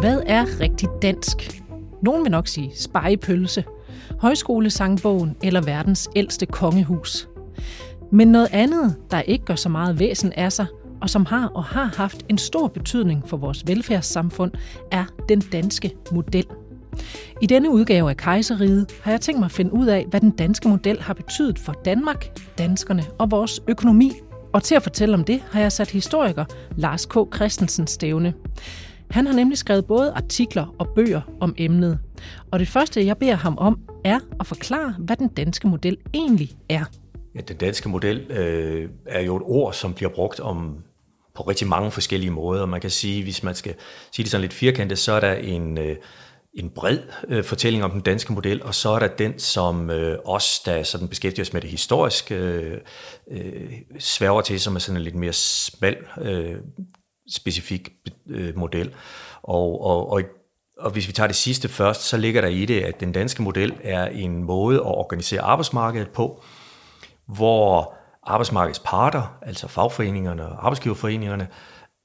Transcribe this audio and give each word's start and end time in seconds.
Hvad 0.00 0.22
er 0.26 0.60
rigtig 0.60 0.88
dansk? 1.02 1.62
Nogen 2.02 2.24
vil 2.24 2.30
nok 2.30 2.48
sige 2.48 2.72
spejepølse, 2.74 3.64
højskolesangbogen 4.20 5.36
eller 5.42 5.60
verdens 5.60 6.08
ældste 6.16 6.46
kongehus. 6.46 7.28
Men 8.12 8.28
noget 8.28 8.48
andet, 8.52 8.96
der 9.10 9.20
ikke 9.20 9.44
gør 9.44 9.54
så 9.54 9.68
meget 9.68 9.98
væsen 9.98 10.32
af 10.32 10.52
sig, 10.52 10.66
og 11.00 11.10
som 11.10 11.26
har 11.26 11.46
og 11.46 11.64
har 11.64 11.94
haft 11.96 12.22
en 12.28 12.38
stor 12.38 12.68
betydning 12.68 13.28
for 13.28 13.36
vores 13.36 13.66
velfærdssamfund, 13.66 14.52
er 14.92 15.04
den 15.28 15.40
danske 15.40 15.92
model. 16.12 16.46
I 17.42 17.46
denne 17.46 17.70
udgave 17.70 18.10
af 18.10 18.16
Kejseriet 18.16 18.86
har 19.02 19.10
jeg 19.10 19.20
tænkt 19.20 19.38
mig 19.38 19.46
at 19.46 19.52
finde 19.52 19.72
ud 19.72 19.86
af, 19.86 20.06
hvad 20.10 20.20
den 20.20 20.30
danske 20.30 20.68
model 20.68 21.00
har 21.00 21.14
betydet 21.14 21.58
for 21.58 21.72
Danmark, 21.84 22.38
danskerne 22.58 23.02
og 23.18 23.30
vores 23.30 23.60
økonomi. 23.68 24.12
Og 24.52 24.62
til 24.62 24.74
at 24.74 24.82
fortælle 24.82 25.14
om 25.14 25.24
det, 25.24 25.42
har 25.50 25.60
jeg 25.60 25.72
sat 25.72 25.90
historiker 25.90 26.44
Lars 26.76 27.06
K. 27.06 27.14
Christensen 27.34 27.86
stævne. 27.86 28.34
Han 29.10 29.26
har 29.26 29.34
nemlig 29.34 29.58
skrevet 29.58 29.86
både 29.86 30.12
artikler 30.12 30.74
og 30.78 30.88
bøger 30.88 31.20
om 31.40 31.54
emnet. 31.58 31.98
Og 32.52 32.58
det 32.58 32.68
første, 32.68 33.06
jeg 33.06 33.16
beder 33.16 33.34
ham 33.34 33.58
om, 33.58 33.80
er 34.04 34.18
at 34.40 34.46
forklare, 34.46 34.94
hvad 34.98 35.16
den 35.16 35.28
danske 35.28 35.68
model 35.68 35.96
egentlig 36.14 36.50
er. 36.68 36.84
Ja, 37.34 37.40
den 37.40 37.56
danske 37.56 37.88
model 37.88 38.18
øh, 38.30 38.90
er 39.06 39.20
jo 39.20 39.36
et 39.36 39.42
ord, 39.42 39.72
som 39.72 39.94
bliver 39.94 40.10
brugt 40.14 40.40
om 40.40 40.76
på 41.34 41.42
rigtig 41.42 41.68
mange 41.68 41.90
forskellige 41.90 42.30
måder. 42.30 42.66
Man 42.66 42.80
kan 42.80 42.90
sige, 42.90 43.22
hvis 43.22 43.42
man 43.42 43.54
skal 43.54 43.74
sige 44.12 44.24
det 44.24 44.30
sådan 44.30 44.42
lidt 44.42 44.52
firkantet, 44.52 44.98
så 44.98 45.12
er 45.12 45.20
der 45.20 45.32
en, 45.32 45.78
øh, 45.78 45.96
en 46.54 46.70
bred 46.70 46.98
øh, 47.28 47.44
fortælling 47.44 47.84
om 47.84 47.90
den 47.90 48.00
danske 48.00 48.32
model, 48.32 48.62
og 48.62 48.74
så 48.74 48.88
er 48.88 48.98
der 48.98 49.08
den, 49.08 49.38
som 49.38 49.90
øh, 49.90 50.18
os, 50.24 50.60
der 50.64 50.82
sådan 50.82 51.08
beskæftiger 51.08 51.44
os 51.44 51.52
med 51.52 51.60
det 51.60 51.70
historiske, 51.70 52.34
øh, 52.34 52.78
øh, 53.30 53.72
sværger 53.98 54.40
til, 54.40 54.60
som 54.60 54.74
er 54.74 54.78
sådan 54.78 54.96
en 54.96 55.02
lidt 55.02 55.14
mere 55.14 55.32
smal, 55.32 55.96
øh, 56.20 56.56
specifik 57.30 57.92
øh, 58.26 58.56
model. 58.56 58.94
Og, 59.42 59.84
og, 59.84 60.10
og, 60.10 60.22
og 60.78 60.90
hvis 60.90 61.08
vi 61.08 61.12
tager 61.12 61.26
det 61.26 61.36
sidste 61.36 61.68
først, 61.68 62.02
så 62.02 62.16
ligger 62.16 62.40
der 62.40 62.48
i 62.48 62.64
det, 62.64 62.80
at 62.80 63.00
den 63.00 63.12
danske 63.12 63.42
model 63.42 63.74
er 63.82 64.06
en 64.06 64.44
måde 64.44 64.76
at 64.76 64.86
organisere 64.86 65.40
arbejdsmarkedet 65.40 66.08
på, 66.08 66.42
hvor 67.26 67.94
arbejdsmarkedets 68.22 68.82
parter, 68.84 69.38
altså 69.42 69.68
fagforeningerne 69.68 70.46
og 70.46 70.64
arbejdsgiverforeningerne, 70.66 71.48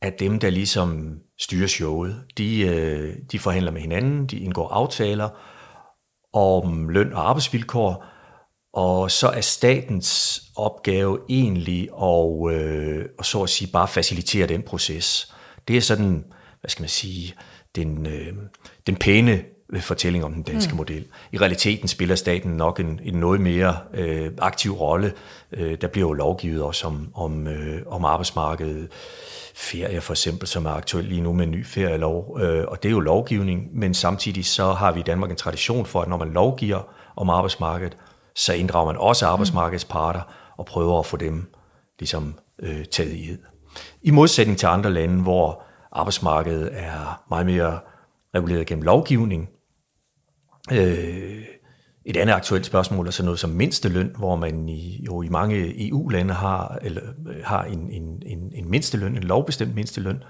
er 0.02 0.09
dem, 0.09 0.40
der 0.40 0.50
ligesom 0.50 1.20
styrer 1.40 1.68
showet. 1.68 2.23
De, 2.38 2.62
øh, 2.62 3.16
de 3.31 3.40
forhandler 3.40 3.72
med 3.72 3.81
hinanden, 3.81 4.28
de 4.28 4.40
indgår 4.40 4.68
aftaler 4.68 5.30
om 6.34 6.90
løn 6.90 7.14
og 7.14 7.30
arbejdsvilkår, 7.30 8.06
og 8.76 9.12
så 9.12 9.28
er 9.28 9.42
statens 9.42 10.42
opgave 10.56 11.20
egentlig 11.30 11.90
at, 12.04 12.54
øh, 12.54 13.06
så 13.22 13.44
at 13.44 13.50
sige 13.50 13.72
bare 13.72 13.88
facilitere 13.88 14.48
den 14.48 14.62
proces. 14.62 15.34
Det 15.68 15.78
er 15.78 15.81
sådan, 15.81 16.26
hvad 16.62 16.70
skal 16.70 16.84
man 16.84 16.90
sige, 16.90 17.34
den, 17.76 18.06
øh, 18.06 18.34
den 18.88 18.96
pæne 18.96 19.44
fortælling 19.80 20.26
om 20.26 20.34
den 20.34 20.44
danske 20.44 20.72
mm. 20.72 20.78
model. 20.78 21.06
I 21.31 21.38
realiteten 21.38 21.88
spiller 21.88 22.16
staten 22.16 22.52
nok 22.52 22.80
en, 22.80 23.00
en 23.03 23.14
noget 23.14 23.42
mere 23.42 23.78
øh, 23.94 24.31
aktiv 24.38 24.73
rolle. 24.73 25.14
Øh, 25.52 25.78
der 25.81 25.88
bliver 25.88 26.08
jo 26.08 26.14
lovgivet 26.14 26.64
også 26.64 26.88
om, 26.88 27.12
om, 27.14 27.48
øh, 27.48 27.81
om 27.88 28.06
arbejdsmarkedet. 28.06 28.88
Ferie 29.56 30.02
for 30.02 30.14
eksempel, 30.14 30.48
som 30.48 30.66
er 30.66 30.70
aktuelt 30.70 31.09
lige 31.09 31.22
nu 31.22 31.34
med 31.34 31.46
en 31.46 31.52
ny 31.52 31.66
ferielov. 31.66 32.40
Øh, 32.42 32.66
og 32.68 32.84
det 32.84 32.90
er 32.90 32.94
jo 32.94 33.00
lovgivning, 33.00 33.70
men 33.73 33.94
samtidig 33.94 34.46
så 34.46 34.73
har 34.73 34.92
vi 34.92 35.00
i 35.00 35.03
Danmark 35.03 35.31
en 35.31 35.38
tradition 35.38 35.86
for, 35.86 36.02
at 36.02 36.08
når 36.08 36.18
man 36.18 36.30
lovgiver 36.30 36.81
om 37.16 37.30
arbejdsmarkedet, 37.30 37.98
så 38.36 38.53
inddrager 38.53 38.86
man 38.86 38.97
også 38.97 39.28
arbejdsmarkedets 39.28 39.86
parter 39.86 40.22
og 40.58 40.66
prøver 40.66 41.00
at 41.00 41.05
få 41.05 41.17
dem 41.17 41.52
ligesom 42.00 42.39
øh, 42.59 42.86
taget 42.86 43.14
i 43.14 43.31
ed. 43.31 43.38
I 44.02 44.11
modsætning 44.11 44.58
til 44.58 44.67
andre 44.67 44.89
lande, 44.89 45.22
hvor 45.23 45.64
arbejdsmarkedet 45.91 46.69
er 46.73 47.23
meget 47.30 47.46
mere 47.46 47.79
reguleret 48.35 48.68
gennem 48.68 48.84
lovgivning. 48.84 49.50
Øh, 50.72 51.44
et 52.06 52.18
andet 52.18 52.34
aktuelt 52.34 52.66
spørgsmål 52.66 53.07
er 53.07 53.12
sådan 53.12 53.25
noget 53.25 53.40
som 53.40 53.50
mindsteløn, 53.50 54.16
hvor 54.18 54.35
man 54.35 54.69
i, 54.69 55.03
jo 55.06 55.22
i 55.22 55.29
mange 55.29 55.88
EU-lande 55.88 56.34
har, 56.34 56.79
eller, 56.81 57.02
øh, 57.29 57.44
har 57.44 57.63
en, 57.63 57.90
en, 57.90 58.23
en, 58.25 58.52
en 58.56 58.69
mindsteløn, 58.69 59.16
en 59.16 59.23
lovbestemt 59.23 59.75
mindsteløn, 59.75 60.23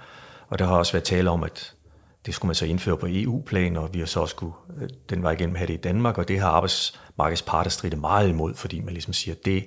og 0.49 0.59
der 0.59 0.65
har 0.65 0.77
også 0.77 0.93
været 0.93 1.03
tale 1.03 1.29
om, 1.29 1.43
at 1.43 1.75
det 2.25 2.33
skulle 2.33 2.49
man 2.49 2.55
så 2.55 2.65
indføre 2.65 2.97
på 2.97 3.07
EU-plan, 3.09 3.77
og 3.77 3.89
vi 3.93 3.99
har 3.99 4.05
så 4.05 4.19
også 4.19 4.31
skulle 4.31 4.53
øh, 4.81 4.89
den 5.09 5.23
vej 5.23 5.31
igennem 5.31 5.55
have 5.55 5.67
det 5.67 5.73
i 5.73 5.77
Danmark, 5.77 6.17
og 6.17 6.27
det 6.27 6.39
har 6.39 6.49
arbejdsmarkedets 6.49 7.41
parter 7.41 7.69
stridt 7.69 7.99
meget 7.99 8.29
imod, 8.29 8.55
fordi 8.55 8.81
man 8.81 8.93
ligesom 8.93 9.13
siger, 9.13 9.35
at 9.35 9.45
det, 9.45 9.65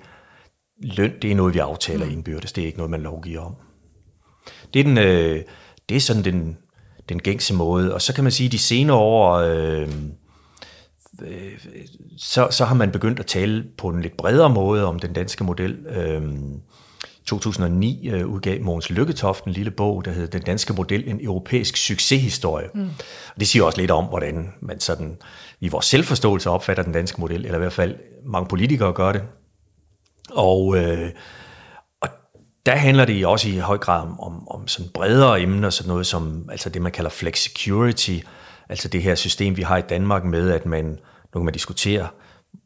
løn, 0.83 1.13
det 1.23 1.31
er 1.31 1.35
noget, 1.35 1.55
vi 1.55 1.59
aftaler 1.59 2.07
mm. 2.07 2.13
indbyrdes, 2.13 2.53
det 2.53 2.63
er 2.63 2.67
ikke 2.67 2.79
noget, 2.79 2.91
man 2.91 3.03
lovgiver 3.03 3.41
om. 3.41 3.55
Det 4.75 4.81
er, 4.81 4.85
den, 4.85 4.99
øh, 4.99 5.45
det 5.89 5.97
er 5.97 6.01
sådan 6.01 6.25
den, 6.25 6.59
den 7.09 7.19
gængse 7.19 7.55
måde, 7.55 7.95
og 7.95 8.03
så 8.03 8.15
kan 8.15 8.25
man 8.25 8.33
sige, 8.33 8.47
at 8.47 8.53
de 8.53 8.59
senere 8.59 8.97
år, 8.97 9.35
øh, 9.35 9.89
øh, 11.23 11.53
så, 12.17 12.49
så 12.51 12.65
har 12.65 12.75
man 12.75 12.91
begyndt 12.91 13.21
at 13.21 13.27
tale 13.27 13.65
på 13.79 13.89
en 13.89 14.03
lidt 14.03 14.17
bredere 14.17 14.51
måde 14.51 14.85
om 14.85 14.99
den 14.99 15.13
danske 15.13 15.45
model. 15.45 15.87
Øh, 15.87 16.23
2009 17.29 18.09
øh, 18.09 18.27
udgav 18.27 18.61
Mogens 18.63 18.91
Lykketoft 18.91 19.45
en 19.45 19.53
lille 19.53 19.71
bog, 19.71 20.05
der 20.05 20.11
hedder 20.11 20.39
Den 20.39 20.43
danske 20.43 20.73
model, 20.73 21.09
en 21.09 21.25
europæisk 21.25 21.77
succeshistorie. 21.77 22.69
Mm. 22.75 22.91
Og 23.35 23.41
det 23.41 23.49
siger 23.49 23.65
også 23.65 23.81
lidt 23.81 23.91
om, 23.91 24.05
hvordan 24.05 24.53
man 24.61 24.81
sådan 24.81 25.17
i 25.61 25.69
vores 25.69 25.87
selvforståelse 25.87 26.51
opfatter 26.51 26.83
den 26.83 26.93
danske 26.93 27.21
model, 27.21 27.45
eller 27.45 27.55
i 27.55 27.59
hvert 27.59 27.73
fald 27.73 27.97
mange 28.27 28.49
politikere 28.49 28.93
gør 28.93 29.13
det. 29.13 29.23
Og, 30.31 30.77
øh, 30.77 31.11
og 32.01 32.09
der 32.67 32.77
handler 32.77 33.05
det 33.05 33.27
også 33.27 33.49
i 33.49 33.57
høj 33.57 33.79
grad 33.79 34.03
om, 34.03 34.21
om, 34.21 34.49
om 34.49 34.69
sådan 34.69 34.91
bredere 34.95 35.43
emner, 35.43 35.71
sådan 35.71 35.89
noget 35.89 36.07
som 36.07 36.49
altså 36.51 36.69
det, 36.69 36.83
man 36.83 36.93
kalder 36.93 37.11
flex 37.11 37.39
security, 37.39 38.19
altså 38.69 38.89
det 38.89 39.03
her 39.03 39.15
system, 39.15 39.57
vi 39.57 39.63
har 39.63 39.77
i 39.77 39.83
Danmark 39.89 40.25
med, 40.25 40.51
at 40.51 40.67
man, 40.67 40.85
nu 41.35 41.41
kan 41.41 41.45
man 41.45 41.55
diskutere, 41.55 42.09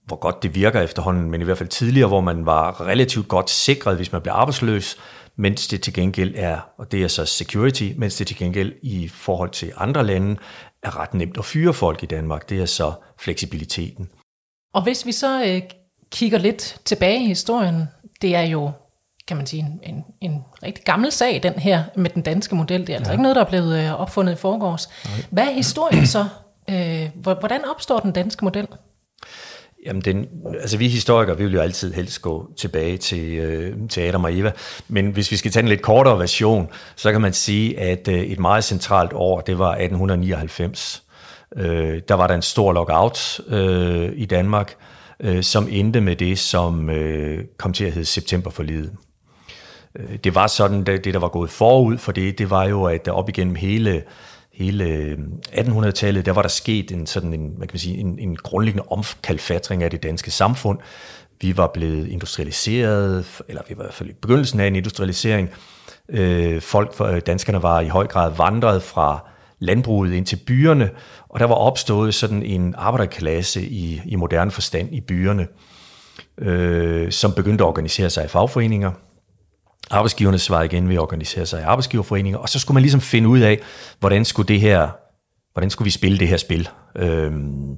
hvor 0.07 0.17
godt 0.17 0.43
det 0.43 0.55
virker 0.55 0.81
efterhånden, 0.81 1.31
men 1.31 1.41
i 1.41 1.45
hvert 1.45 1.59
fald 1.59 1.69
tidligere, 1.69 2.09
hvor 2.09 2.21
man 2.21 2.47
var 2.47 2.81
relativt 2.81 3.29
godt 3.29 3.51
sikret, 3.51 3.97
hvis 3.97 4.13
man 4.13 4.23
blev 4.23 4.33
arbejdsløs, 4.33 4.97
mens 5.37 5.69
det 5.69 5.83
til 5.83 5.95
gengæld 5.95 6.35
er, 6.37 6.59
og 6.79 6.93
det 6.93 7.03
er 7.03 7.09
så 7.09 7.25
security, 7.25 7.93
mens 7.97 8.17
det 8.17 8.27
til 8.27 8.37
gengæld 8.37 8.73
i 8.83 9.09
forhold 9.09 9.51
til 9.51 9.73
andre 9.77 10.07
lande 10.07 10.37
er 10.83 11.01
ret 11.01 11.15
nemt 11.15 11.39
at 11.39 11.45
fyre 11.45 11.73
folk 11.73 12.03
i 12.03 12.07
Danmark. 12.07 12.49
Det 12.49 12.61
er 12.61 12.67
så 12.67 12.93
fleksibiliteten. 13.19 14.09
Og 14.75 14.83
hvis 14.83 15.07
vi 15.07 15.13
så 15.13 15.45
øh, 15.45 15.63
kigger 16.11 16.39
lidt 16.39 16.81
tilbage 16.85 17.25
i 17.25 17.27
historien, 17.27 17.89
det 18.23 18.35
er 18.35 18.43
jo, 18.43 18.71
kan 19.29 19.37
man 19.37 19.47
sige, 19.47 19.61
en, 19.63 19.95
en, 19.95 20.05
en 20.21 20.45
rigtig 20.63 20.85
gammel 20.85 21.13
sag, 21.13 21.43
den 21.43 21.53
her 21.53 21.85
med 21.97 22.11
den 22.11 22.23
danske 22.23 22.55
model. 22.55 22.81
Det 22.81 22.91
er 22.91 22.97
altså 22.97 23.11
ja. 23.11 23.15
ikke 23.15 23.23
noget, 23.23 23.37
der 23.37 23.45
er 23.45 23.49
blevet 23.49 23.85
øh, 23.85 24.01
opfundet 24.01 24.33
i 24.33 24.37
forgårs. 24.37 24.89
Nej. 25.05 25.15
Hvad 25.31 25.47
er 25.47 25.53
historien 25.53 26.07
så? 26.07 26.27
Øh, 26.71 27.11
hvordan 27.23 27.65
opstår 27.65 27.99
den 27.99 28.13
danske 28.13 28.45
model? 28.45 28.69
Jamen, 29.87 30.03
den, 30.03 30.29
altså 30.61 30.77
vi 30.79 30.89
historikere, 30.89 31.39
vi 31.39 31.45
vil 31.45 31.53
jo 31.53 31.61
altid 31.61 31.93
helst 31.93 32.23
gå 32.23 32.51
tilbage 32.57 32.97
til, 32.97 33.39
øh, 33.39 33.89
til 33.89 34.01
Adam 34.01 34.25
og 34.25 34.39
Eva, 34.39 34.53
men 34.89 35.11
hvis 35.11 35.31
vi 35.31 35.37
skal 35.37 35.51
tage 35.51 35.63
en 35.63 35.69
lidt 35.69 35.83
kortere 35.83 36.19
version, 36.19 36.69
så 36.97 37.13
kan 37.13 37.21
man 37.21 37.33
sige, 37.33 37.81
at 37.81 38.09
øh, 38.09 38.21
et 38.21 38.39
meget 38.39 38.65
centralt 38.65 39.13
år, 39.13 39.41
det 39.41 39.59
var 39.59 39.71
1899. 39.71 41.03
Øh, 41.57 42.03
der 42.09 42.15
var 42.15 42.27
der 42.27 42.35
en 42.35 42.43
stor 42.43 42.73
lockout 42.73 43.41
øh, 43.49 44.13
i 44.15 44.25
Danmark, 44.25 44.75
øh, 45.21 45.43
som 45.43 45.69
endte 45.71 46.01
med 46.01 46.17
det, 46.17 46.39
som 46.39 46.91
øh, 46.91 47.45
kom 47.59 47.73
til 47.73 47.85
at 47.85 47.93
hedde 47.93 48.07
septemberforlidet. 48.07 48.93
Øh, 49.99 50.17
det 50.25 50.35
var 50.35 50.47
sådan, 50.47 50.85
det, 50.85 51.05
det 51.05 51.15
der 51.15 51.21
var 51.21 51.29
gået 51.29 51.51
forud 51.51 51.99
for 51.99 52.13
det, 52.13 52.39
det 52.39 52.51
var 52.51 52.65
jo, 52.65 52.85
at 52.85 53.09
op 53.09 53.29
igennem 53.29 53.55
hele 53.55 54.03
hele 54.55 54.85
øh, 54.85 55.19
1800-tallet, 55.53 56.27
der 56.27 56.33
var 56.33 56.43
der 56.43 56.49
sket 56.49 56.91
en 56.91 57.07
sådan 57.07 57.35
en, 57.35 57.59
man 57.59 57.69
kan 57.69 57.79
sige, 57.79 57.99
en, 57.99 58.19
en 58.19 58.37
grundlæggende 58.37 58.89
omkalfatring 58.91 59.83
af 59.83 59.91
det 59.91 60.03
danske 60.03 60.31
samfund. 60.31 60.79
Vi 61.41 61.57
var 61.57 61.67
blevet 61.75 62.09
industrialiseret, 62.09 63.43
eller 63.49 63.63
vi 63.69 63.77
var 63.77 63.83
i 63.83 63.85
hvert 63.85 63.95
fald 63.95 64.09
i 64.09 64.13
begyndelsen 64.13 64.61
af 64.61 64.67
en 64.67 64.77
industrialisering. 64.77 65.51
Øh, 66.09 66.61
folk, 66.61 66.95
øh, 67.01 67.21
danskerne 67.27 67.63
var 67.63 67.81
i 67.81 67.89
høj 67.89 68.07
grad 68.07 68.33
vandret 68.37 68.83
fra 68.83 69.29
landbruget 69.59 70.13
ind 70.13 70.27
til 70.27 70.41
byerne, 70.47 70.91
og 71.29 71.41
der 71.41 71.47
var 71.47 71.55
opstået 71.55 72.15
sådan 72.15 72.43
en 72.43 72.75
arbejderklasse 72.79 73.63
i, 73.63 74.01
i 74.07 74.17
moderne 74.17 74.51
forstand 74.51 74.95
i 74.95 75.01
byerne, 75.01 75.47
øh, 76.39 77.13
som 77.13 77.33
begyndte 77.33 77.65
at 77.65 77.69
organisere 77.69 78.11
sig 78.11 78.25
i 78.25 78.29
fagforeninger, 78.29 78.93
Arbejdsgiverne 79.93 80.39
svarede 80.39 80.67
igen 80.67 80.89
ved 80.89 80.95
at 80.95 81.01
organisere 81.01 81.47
sig 81.47 81.61
i 81.61 81.63
arbejdsgiverforeninger, 81.63 82.39
og 82.39 82.49
så 82.49 82.59
skulle 82.59 82.75
man 82.75 82.83
ligesom 82.83 83.01
finde 83.01 83.29
ud 83.29 83.41
af, 83.41 83.61
hvordan 84.01 84.25
skulle 84.25 84.49
det 84.49 84.61
her, 84.61 84.89
hvordan 85.53 85.71
skulle 85.71 85.87
vi 85.87 85.91
spille 85.91 86.19
det 86.19 86.29
her 86.29 86.37
spil. 86.37 86.69
Øhm, 86.97 87.77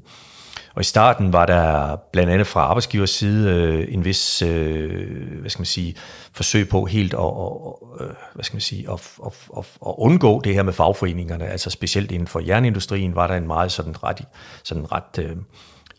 og 0.75 0.81
i 0.81 0.85
starten 0.85 1.33
var 1.33 1.47
der 1.47 1.97
blandt 2.13 2.33
andet 2.33 2.47
fra 2.47 2.61
arbejdsgivers 2.61 3.11
side 3.11 3.51
øh, 3.51 3.95
en 3.95 4.05
vis, 4.05 4.43
øh, 4.43 5.41
hvad 5.41 5.51
skal 5.51 5.61
man 5.61 5.67
sige, 5.67 5.95
forsøg 6.33 6.69
på 6.69 6.85
helt 6.85 7.15
at, 7.15 7.19
og, 7.19 7.97
øh, 8.01 8.07
hvad 8.35 8.45
skal 8.45 8.55
man 8.55 8.61
sige, 8.61 8.87
at, 8.93 9.09
at, 9.27 9.33
at, 9.59 9.65
at 9.87 9.95
undgå 9.99 10.41
det 10.41 10.55
her 10.55 10.63
med 10.63 10.73
fagforeningerne. 10.73 11.47
Altså 11.47 11.71
specielt 11.71 12.13
inden 12.13 12.27
for 12.27 12.41
jernindustrien 12.41 13.15
var 13.15 13.27
der 13.27 13.35
en 13.35 13.47
meget 13.47 13.73
sådan 13.73 14.05
ret, 14.05 14.21
sådan 14.65 14.93
ret 14.93 15.19
øh, 15.19 15.37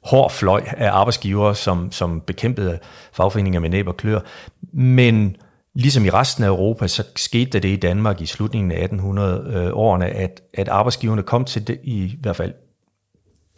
hård 0.03 0.31
fløj 0.31 0.63
af 0.77 0.91
arbejdsgivere, 0.91 1.55
som, 1.55 1.91
som 1.91 2.21
bekæmpede 2.21 2.79
fagforeninger 3.13 3.59
med 3.59 3.69
næb 3.69 3.87
og 3.87 3.97
klør. 3.97 4.19
Men 4.73 5.35
Ligesom 5.75 6.05
i 6.05 6.09
resten 6.09 6.43
af 6.43 6.47
Europa, 6.47 6.87
så 6.87 7.03
skete 7.15 7.51
der 7.51 7.59
det 7.59 7.69
i 7.69 7.75
Danmark 7.75 8.21
i 8.21 8.25
slutningen 8.25 8.71
af 8.71 8.87
1800-årene, 8.87 10.05
at, 10.05 10.41
at 10.53 10.67
arbejdsgiverne 10.67 11.23
kom 11.23 11.45
til 11.45 11.67
det, 11.67 11.79
i 11.83 12.17
hvert 12.21 12.35
fald 12.35 12.53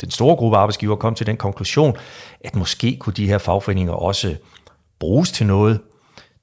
den 0.02 0.12
store 0.12 0.36
gruppe 0.36 0.58
arbejdsgiver 0.58 0.96
kom 0.96 1.16
til 1.16 1.28
den 1.28 1.38
konklusion, 1.38 1.96
at 2.42 2.56
måske 2.56 2.98
kunne 3.00 3.14
de 3.14 3.28
her 3.28 3.38
fagforeninger 3.38 3.94
også 3.94 4.36
bruges 5.00 5.32
til 5.32 5.46
noget. 5.46 5.80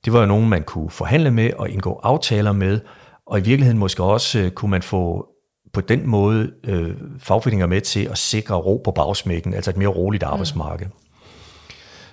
Det 0.05 0.13
var 0.13 0.21
jo 0.21 0.27
nogen, 0.27 0.49
man 0.49 0.63
kunne 0.63 0.91
forhandle 0.91 1.31
med 1.31 1.51
og 1.53 1.71
indgå 1.71 2.01
aftaler 2.03 2.53
med, 2.53 2.81
og 3.27 3.39
i 3.39 3.43
virkeligheden 3.43 3.79
måske 3.79 4.03
også 4.03 4.39
øh, 4.39 4.51
kunne 4.51 4.71
man 4.71 4.83
få 4.83 5.29
på 5.73 5.81
den 5.81 6.07
måde 6.07 6.53
øh, 6.65 6.95
fagforeninger 7.19 7.67
med 7.67 7.81
til 7.81 8.09
at 8.11 8.19
sikre 8.19 8.55
ro 8.55 8.81
på 8.85 8.91
bagsmækken, 8.91 9.55
altså 9.55 9.71
et 9.71 9.77
mere 9.77 9.89
roligt 9.89 10.23
mm. 10.23 10.29
arbejdsmarked. 10.33 10.87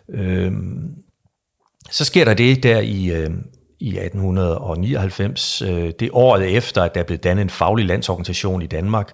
Mm. 0.10 0.20
Øhm, 0.20 0.96
så 1.92 2.06
sker 2.06 2.26
der 2.26 2.34
det 2.34 2.64
der 2.64 2.80
i, 2.80 3.06
øh, 3.06 3.30
i 3.80 3.98
1899, 3.98 5.62
øh, 5.62 5.92
det 6.00 6.10
året 6.14 6.58
efter, 6.58 6.84
at 6.84 6.96
der 6.96 7.04
blev 7.04 7.18
dannet 7.18 7.42
en 7.42 7.50
faglig 7.50 7.86
landsorganisation 7.86 8.62
i 8.62 8.68
Danmark, 8.68 9.12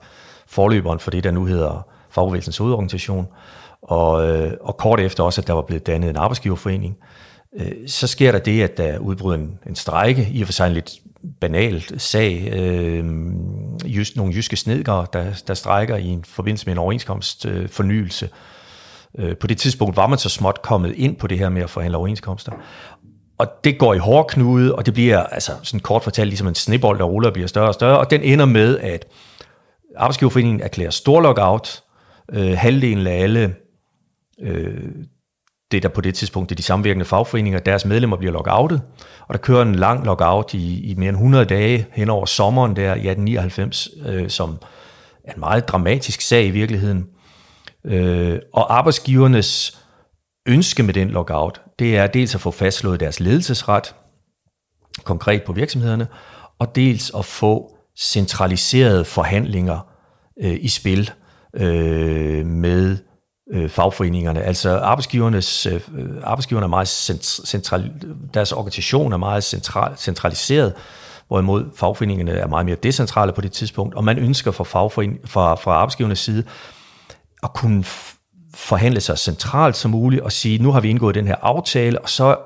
forløberen 0.47 0.99
for 0.99 1.11
det, 1.11 1.23
der 1.23 1.31
nu 1.31 1.45
hedder 1.45 1.87
Fagbevægelsens 2.09 2.57
hovedorganisation, 2.57 3.27
og, 3.81 4.29
øh, 4.29 4.53
og 4.61 4.77
kort 4.77 4.99
efter 4.99 5.23
også, 5.23 5.41
at 5.41 5.47
der 5.47 5.53
var 5.53 5.61
blevet 5.61 5.87
dannet 5.87 6.09
en 6.09 6.15
arbejdsgiverforening. 6.15 6.97
Øh, 7.59 7.71
så 7.87 8.07
sker 8.07 8.31
der 8.31 8.39
det, 8.39 8.61
at 8.61 8.77
der 8.77 8.97
udbryder 8.97 9.37
en, 9.37 9.59
en 9.67 9.75
strejke, 9.75 10.29
i 10.31 10.41
og 10.41 10.47
for 10.47 10.53
sig 10.53 10.67
en 10.67 10.73
lidt 10.73 10.91
banal 11.41 11.99
sag. 11.99 12.49
Øh, 12.53 13.05
just, 13.85 14.15
nogle 14.15 14.33
jyske 14.33 14.55
snedgere, 14.55 15.07
der, 15.13 15.25
der 15.47 15.53
strækker 15.53 15.95
i 15.95 16.07
en 16.07 16.23
forbindelse 16.23 16.65
med 16.65 16.73
en 16.73 16.77
overenskomstfornyelse. 16.77 17.73
Fornyelse. 17.73 18.25
øh, 18.25 18.31
Øh, 19.19 19.37
på 19.37 19.47
det 19.47 19.57
tidspunkt 19.57 19.97
var 19.97 20.07
man 20.07 20.17
så 20.17 20.29
småt 20.29 20.61
kommet 20.61 20.93
ind 20.95 21.15
på 21.15 21.27
det 21.27 21.39
her 21.39 21.49
med 21.49 21.61
at 21.61 21.69
forhandle 21.69 21.97
overenskomster. 21.97 22.51
Og 23.37 23.47
det 23.63 23.79
går 23.79 23.93
i 23.93 23.97
hårdknude, 23.97 24.75
og 24.75 24.85
det 24.85 24.93
bliver 24.93 25.23
altså 25.23 25.51
sådan 25.63 25.79
kort 25.79 26.03
fortalt 26.03 26.29
ligesom 26.29 26.47
en 26.47 26.55
snebold, 26.55 26.99
der 26.99 27.05
ruller 27.05 27.29
og 27.29 27.33
bliver 27.33 27.47
større 27.47 27.67
og 27.67 27.73
større, 27.73 27.99
og 27.99 28.11
den 28.11 28.21
ender 28.21 28.45
med, 28.45 28.79
at 28.79 29.05
Arbejdsgiverforeningen 29.97 30.61
erklærer 30.61 30.89
stor 30.89 31.21
lockout. 31.21 31.83
Øh, 32.31 32.57
halvdelen 32.57 33.07
af 33.07 33.23
alle 33.23 33.55
øh, 34.41 34.91
det, 35.71 35.83
der 35.83 35.89
på 35.89 36.01
det 36.01 36.15
tidspunkt 36.15 36.49
det 36.49 36.55
er 36.55 36.57
de 36.57 36.63
samvirkende 36.63 37.05
fagforeninger, 37.05 37.59
deres 37.59 37.85
medlemmer 37.85 38.17
bliver 38.17 38.33
lockoutet, 38.33 38.81
og 39.27 39.33
der 39.33 39.39
kører 39.39 39.61
en 39.61 39.75
lang 39.75 40.05
lockout 40.05 40.53
i, 40.53 40.91
i 40.91 40.95
mere 40.95 41.09
end 41.09 41.17
100 41.17 41.45
dage 41.45 41.85
hen 41.91 42.09
over 42.09 42.25
sommeren 42.25 42.75
der 42.75 42.83
i 42.83 43.07
1899, 43.07 43.89
øh, 44.05 44.29
som 44.29 44.57
er 45.23 45.33
en 45.33 45.39
meget 45.39 45.67
dramatisk 45.67 46.21
sag 46.21 46.45
i 46.45 46.51
virkeligheden. 46.51 47.07
Øh, 47.85 48.39
og 48.53 48.77
arbejdsgivernes 48.77 49.81
ønske 50.47 50.83
med 50.83 50.93
den 50.93 51.09
lockout, 51.09 51.61
det 51.79 51.97
er 51.97 52.07
dels 52.07 52.35
at 52.35 52.41
få 52.41 52.51
fastslået 52.51 52.99
deres 52.99 53.19
ledelsesret, 53.19 53.95
konkret 55.03 55.43
på 55.43 55.53
virksomhederne, 55.53 56.07
og 56.59 56.75
dels 56.75 57.11
at 57.17 57.25
få 57.25 57.77
centraliserede 57.97 59.05
forhandlinger 59.05 59.79
øh, 60.41 60.57
i 60.61 60.67
spil 60.67 61.11
øh, 61.53 62.45
med 62.45 62.97
øh, 63.51 63.69
fagforeningerne. 63.69 64.41
Altså 64.41 64.77
arbejdsgivernes, 64.77 65.65
øh, 65.65 65.81
øh 65.97 66.09
arbejdsgiverne 66.23 66.65
er 66.65 66.69
meget 66.69 66.87
central, 66.87 67.93
deres 68.33 68.51
organisation 68.51 69.13
er 69.13 69.17
meget 69.17 69.43
central, 69.43 69.97
centraliseret, 69.97 70.73
hvorimod 71.27 71.65
fagforeningerne 71.75 72.31
er 72.31 72.47
meget 72.47 72.65
mere 72.65 72.75
decentrale 72.75 73.33
på 73.33 73.41
det 73.41 73.51
tidspunkt, 73.51 73.95
og 73.95 74.03
man 74.03 74.17
ønsker 74.17 74.51
fra, 74.51 74.63
fagforening, 74.63 75.19
fra, 75.25 75.55
fra 75.55 75.71
arbejdsgivernes 75.71 76.19
side 76.19 76.43
at 77.43 77.53
kunne 77.53 77.83
forhandle 78.55 79.01
sig 79.01 79.17
centralt 79.17 79.75
som 79.75 79.91
muligt 79.91 80.21
og 80.21 80.31
sige, 80.31 80.63
nu 80.63 80.71
har 80.71 80.79
vi 80.79 80.89
indgået 80.89 81.15
den 81.15 81.27
her 81.27 81.35
aftale, 81.35 82.01
og 82.01 82.09
så 82.09 82.37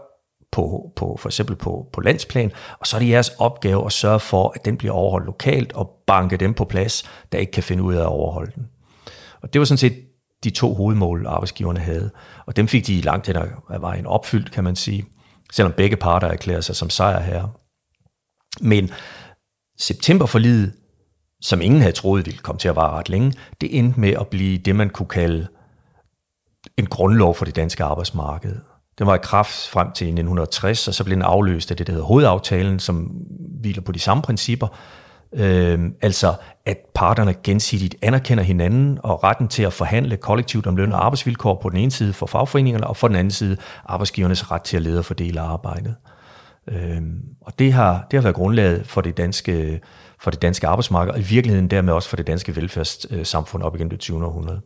på, 0.52 0.92
på 0.96 1.18
for 1.20 1.30
eksempel 1.30 1.56
på, 1.56 1.90
på 1.94 2.02
landsplan, 2.02 2.52
og 2.80 2.88
så 2.88 2.98
er 2.98 3.00
det 3.00 3.10
jeres 3.10 3.30
opgave 3.30 3.86
at 3.86 3.92
sørge 3.92 4.20
for, 4.20 4.52
at 4.56 4.66
den 4.66 4.78
bliver 4.78 4.94
overholdt 4.94 5.26
lokalt 5.26 5.74
og 5.74 5.90
banke 6.08 6.38
dem 6.38 6.54
på 6.54 6.66
plads, 6.66 7.04
der 7.32 7.38
ikke 7.38 7.52
kan 7.52 7.64
finde 7.64 7.84
ud 7.84 7.94
af 7.94 8.02
at 8.02 8.08
overholde 8.08 8.52
den. 8.56 8.68
Og 9.42 9.54
det 9.54 9.60
var 9.60 9.66
sådan 9.66 9.78
set 9.78 9.94
de 10.44 10.50
to 10.50 10.74
hovedmål, 10.74 11.26
arbejdsgiverne 11.28 11.80
havde. 11.80 12.12
Og 12.46 12.56
dem 12.56 12.68
fik 12.68 12.88
de 12.88 13.02
langt 13.02 13.28
hen 13.28 13.36
ad 13.70 13.80
vejen 13.80 14.06
opfyldt, 14.06 14.52
kan 14.52 14.64
man 14.64 14.76
sige, 14.76 15.06
selvom 15.52 15.74
begge 15.74 15.96
parter 15.96 16.28
erklærede 16.28 16.62
sig 16.62 16.76
som 16.76 16.90
sejrherre. 16.90 17.52
Men 18.62 18.92
septemberforlidet, 19.80 20.74
som 21.42 21.62
ingen 21.62 21.82
havde 21.82 21.94
troet 21.94 22.26
ville 22.26 22.40
komme 22.40 22.60
til 22.60 22.68
at 22.68 22.76
vare 22.76 22.98
ret 22.98 23.10
længe, 23.10 23.34
det 23.62 23.78
endte 23.78 24.00
med 24.00 24.10
at 24.10 24.28
blive 24.28 24.58
det, 24.58 24.76
man 24.76 24.90
kunne 24.90 25.08
kalde 25.08 25.48
en 26.78 26.86
grundlov 26.86 27.36
for 27.36 27.46
det 27.46 27.56
danske 27.56 27.84
arbejdsmarked. 27.84 28.56
Den 29.00 29.08
var 29.08 29.16
i 29.16 29.20
kraft 29.24 29.68
frem 29.68 29.88
til 29.88 30.06
1960, 30.06 30.88
og 30.88 30.94
så 30.94 31.04
blev 31.04 31.16
den 31.16 31.22
afløst 31.22 31.72
af 31.72 31.78
det, 31.78 31.88
der 31.88 31.94
hedder 31.94 32.06
hovedaftalen, 32.06 32.80
som 32.80 33.12
hviler 33.62 33.82
på 33.82 33.92
de 33.92 34.00
samme 34.00 34.24
principper, 34.24 34.68
Øh, 35.34 35.80
altså, 36.02 36.36
at 36.66 36.78
parterne 36.96 37.36
gensidigt 37.44 37.96
anerkender 38.02 38.44
hinanden 38.44 39.00
og 39.04 39.24
retten 39.24 39.48
til 39.48 39.64
at 39.64 39.74
forhandle 39.74 40.18
kollektivt 40.18 40.68
om 40.68 40.76
løn 40.76 40.92
og 40.92 41.06
arbejdsvilkår 41.06 41.60
på 41.62 41.70
den 41.70 41.78
ene 41.78 41.92
side 41.92 42.14
for 42.14 42.26
fagforeningerne, 42.26 42.88
og 42.88 42.98
for 42.98 43.08
den 43.08 43.16
anden 43.16 43.32
side 43.32 43.58
arbejdsgivernes 43.86 44.52
ret 44.52 44.62
til 44.62 44.78
at 44.78 44.84
lede 44.84 45.00
og 45.00 45.06
fordele 45.06 45.40
arbejdet. 45.40 45.96
Øh, 46.68 47.02
og 47.42 47.60
det 47.60 47.74
har, 47.74 48.08
det 48.12 48.18
har 48.18 48.22
været 48.22 48.36
grundlaget 48.36 48.88
for 48.88 49.02
det 49.02 49.18
danske, 49.18 49.82
for 50.22 50.32
det 50.32 50.42
danske 50.42 50.68
arbejdsmarked, 50.68 51.14
og 51.14 51.20
i 51.20 51.24
virkeligheden 51.24 51.68
dermed 51.68 51.94
også 51.94 52.10
for 52.10 52.16
det 52.18 52.28
danske 52.28 52.56
velfærdssamfund 52.56 53.64
op 53.64 53.76
igennem 53.76 53.90
det 53.90 54.00
20. 54.00 54.26
århundrede. 54.26 54.62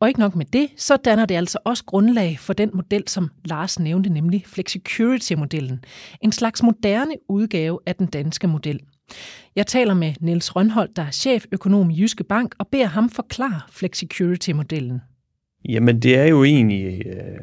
Og 0.00 0.08
ikke 0.08 0.20
nok 0.20 0.36
med 0.36 0.46
det, 0.46 0.68
så 0.76 0.96
danner 0.96 1.26
det 1.26 1.34
altså 1.34 1.58
også 1.64 1.84
grundlag 1.84 2.38
for 2.38 2.52
den 2.52 2.70
model, 2.74 3.02
som 3.06 3.30
Lars 3.44 3.78
nævnte, 3.78 4.10
nemlig 4.10 4.44
flexicurity-modellen. 4.46 5.84
En 6.20 6.32
slags 6.32 6.62
moderne 6.62 7.14
udgave 7.28 7.78
af 7.86 7.96
den 7.96 8.06
danske 8.06 8.46
model. 8.46 8.80
Jeg 9.56 9.66
taler 9.66 9.94
med 9.94 10.14
Niels 10.20 10.56
Rønholdt, 10.56 10.96
der 10.96 11.02
er 11.02 11.10
cheføkonom 11.10 11.90
i 11.90 12.00
Jyske 12.00 12.24
Bank, 12.24 12.54
og 12.58 12.68
beder 12.72 12.86
ham 12.86 13.10
forklare 13.10 13.60
flexicurity-modellen. 13.70 15.00
Jamen, 15.68 16.02
det 16.02 16.18
er 16.18 16.24
jo 16.24 16.44
egentlig 16.44 17.06
øh, 17.06 17.38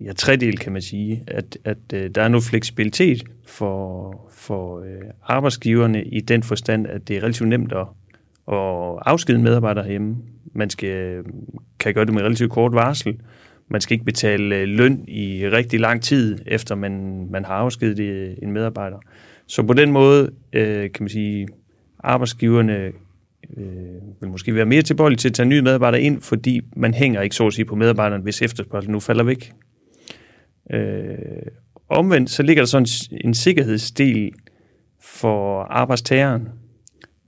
ja, 0.00 0.12
tredel, 0.12 0.58
kan 0.58 0.72
man 0.72 0.82
sige, 0.82 1.22
at, 1.26 1.58
at 1.64 1.78
øh, 1.94 2.10
der 2.10 2.22
er 2.22 2.28
noget 2.28 2.44
fleksibilitet 2.44 3.24
for, 3.46 4.30
for 4.32 4.80
øh, 4.80 5.10
arbejdsgiverne 5.22 6.04
i 6.04 6.20
den 6.20 6.42
forstand, 6.42 6.86
at 6.86 7.08
det 7.08 7.16
er 7.16 7.22
relativt 7.22 7.48
nemt 7.48 7.72
at, 7.72 7.86
at 8.52 8.98
afskede 9.06 9.38
medarbejdere 9.38 9.88
hjemme. 9.88 10.16
Man 10.52 10.70
skal, 10.70 10.88
øh, 10.88 11.24
kan 11.78 11.94
gøre 11.94 12.04
det 12.04 12.14
med 12.14 12.22
relativt 12.22 12.50
kort 12.50 12.72
varsel. 12.72 13.20
Man 13.68 13.80
skal 13.80 13.94
ikke 13.94 14.04
betale 14.04 14.56
øh, 14.56 14.68
løn 14.68 15.04
i 15.08 15.48
rigtig 15.48 15.80
lang 15.80 16.02
tid, 16.02 16.38
efter 16.46 16.74
man, 16.74 17.26
man 17.30 17.44
har 17.44 17.54
afskedet 17.54 17.98
øh, 17.98 18.34
en 18.42 18.52
medarbejder. 18.52 18.98
Så 19.46 19.62
på 19.62 19.72
den 19.72 19.92
måde, 19.92 20.30
øh, 20.52 20.90
kan 20.92 21.02
man 21.02 21.08
sige, 21.08 21.48
arbejdsgiverne 21.98 22.92
øh, 23.56 24.20
vil 24.20 24.30
måske 24.30 24.54
være 24.54 24.66
mere 24.66 24.82
tilbøjelige 24.82 25.18
til 25.18 25.28
at 25.28 25.34
tage 25.34 25.48
nye 25.48 25.62
medarbejdere 25.62 26.00
ind, 26.00 26.20
fordi 26.20 26.60
man 26.76 26.94
hænger 26.94 27.20
ikke 27.20 27.36
så 27.36 27.46
at 27.46 27.52
sige 27.52 27.64
på 27.64 27.74
medarbejderen, 27.74 28.22
hvis 28.22 28.42
efterspørgselen 28.42 28.92
nu 28.92 29.00
falder 29.00 29.24
væk. 29.24 29.52
Øh, 30.70 31.18
omvendt, 31.88 32.30
så 32.30 32.42
ligger 32.42 32.62
der 32.62 32.66
sådan 32.66 32.86
en 33.24 33.34
sikkerhedsdel 33.34 34.32
for 35.00 35.62
arbejdstageren, 35.62 36.48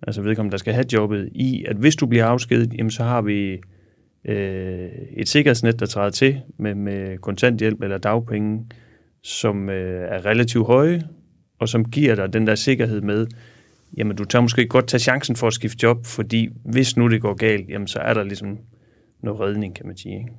altså 0.02 0.23
vedkommende, 0.23 0.52
der 0.52 0.59
skal 0.59 0.75
have 0.75 0.87
jobbet, 0.92 1.28
i, 1.33 1.64
at 1.64 1.76
hvis 1.76 1.97
du 1.97 2.07
bliver 2.07 2.26
afskedet, 2.26 2.75
jamen 2.75 2.90
så 2.90 3.04
har 3.04 3.23
vi 3.23 3.59
øh, 4.25 4.88
et 5.16 5.28
sikkerhedsnet, 5.28 5.80
der 5.80 5.87
træder 5.87 6.11
til 6.11 6.40
med, 6.59 6.75
med 6.75 7.18
kontanthjælp 7.18 7.83
eller 7.83 7.99
dagpenge, 7.99 8.66
som 9.23 9.71
øh, 9.71 10.09
er 10.09 10.26
relativt 10.26 10.66
høje, 10.66 11.02
og 11.59 11.68
som 11.68 11.85
giver 11.85 12.14
dig 12.14 12.33
den 12.33 12.47
der 12.47 12.54
sikkerhed 12.54 13.00
med, 13.00 13.26
jamen 13.97 14.16
du 14.16 14.25
tager 14.25 14.42
måske 14.42 14.66
godt 14.66 14.87
tage 14.87 15.00
chancen 15.00 15.37
for 15.37 15.47
at 15.47 15.52
skifte 15.52 15.78
job, 15.83 16.07
fordi 16.07 16.49
hvis 16.64 16.97
nu 16.97 17.09
det 17.09 17.23
går 17.23 17.35
galt, 17.35 17.68
jamen 17.68 17.88
så 17.88 17.99
er 17.99 18.14
der 18.14 18.23
ligesom 18.25 18.59
noget 19.23 19.40
redning, 19.40 19.75
kan 19.76 19.87
man 19.87 19.97
sige. 19.97 20.18
Ikke? 20.18 20.30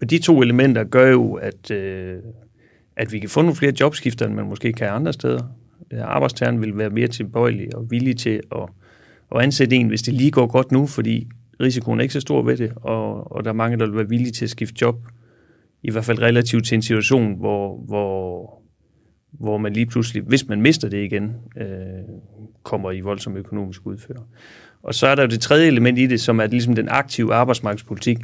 Og 0.00 0.10
de 0.10 0.18
to 0.18 0.42
elementer 0.42 0.84
gør 0.84 1.10
jo, 1.10 1.34
at, 1.34 1.70
øh, 1.70 2.18
at 2.96 3.12
vi 3.12 3.18
kan 3.18 3.28
få 3.28 3.42
nogle 3.42 3.56
flere 3.56 3.72
jobskifter, 3.80 4.26
end 4.26 4.34
man 4.34 4.46
måske 4.46 4.72
kan 4.72 4.88
andre 4.88 5.12
steder. 5.12 5.42
Øh, 5.92 6.00
arbejdstageren 6.02 6.60
vil 6.60 6.78
være 6.78 6.90
mere 6.90 7.08
tilbøjelig 7.08 7.76
og 7.76 7.90
villig 7.90 8.16
til 8.16 8.40
at, 8.52 8.68
at 9.34 9.42
ansætte 9.42 9.76
en, 9.76 9.88
hvis 9.88 10.02
det 10.02 10.14
lige 10.14 10.30
går 10.30 10.46
godt 10.46 10.72
nu, 10.72 10.86
fordi 10.86 11.28
risikoen 11.60 11.98
er 11.98 12.02
ikke 12.02 12.14
så 12.14 12.20
stor 12.20 12.42
ved 12.42 12.56
det, 12.56 12.72
og, 12.76 13.32
og 13.32 13.44
der 13.44 13.50
er 13.50 13.54
mange, 13.54 13.78
der 13.78 13.86
vil 13.86 13.96
være 13.96 14.08
villige 14.08 14.32
til 14.32 14.44
at 14.44 14.50
skifte 14.50 14.76
job, 14.80 14.96
i 15.82 15.90
hvert 15.90 16.04
fald 16.04 16.22
relativt 16.22 16.66
til 16.66 16.74
en 16.74 16.82
situation, 16.82 17.34
hvor, 17.34 17.76
hvor, 17.76 18.62
hvor 19.30 19.58
man 19.58 19.72
lige 19.72 19.86
pludselig, 19.86 20.22
hvis 20.22 20.48
man 20.48 20.62
mister 20.62 20.88
det 20.88 21.04
igen, 21.04 21.34
øh, 21.56 21.66
kommer 22.62 22.92
i 22.92 23.00
voldsom 23.00 23.36
økonomisk 23.36 23.86
udfør. 23.86 24.14
Og 24.82 24.94
så 24.94 25.06
er 25.06 25.14
der 25.14 25.22
jo 25.22 25.28
det 25.28 25.40
tredje 25.40 25.66
element 25.66 25.98
i 25.98 26.06
det, 26.06 26.20
som 26.20 26.40
er 26.40 26.46
ligesom 26.46 26.74
den 26.74 26.88
aktive 26.88 27.34
arbejdsmarkedspolitik, 27.34 28.18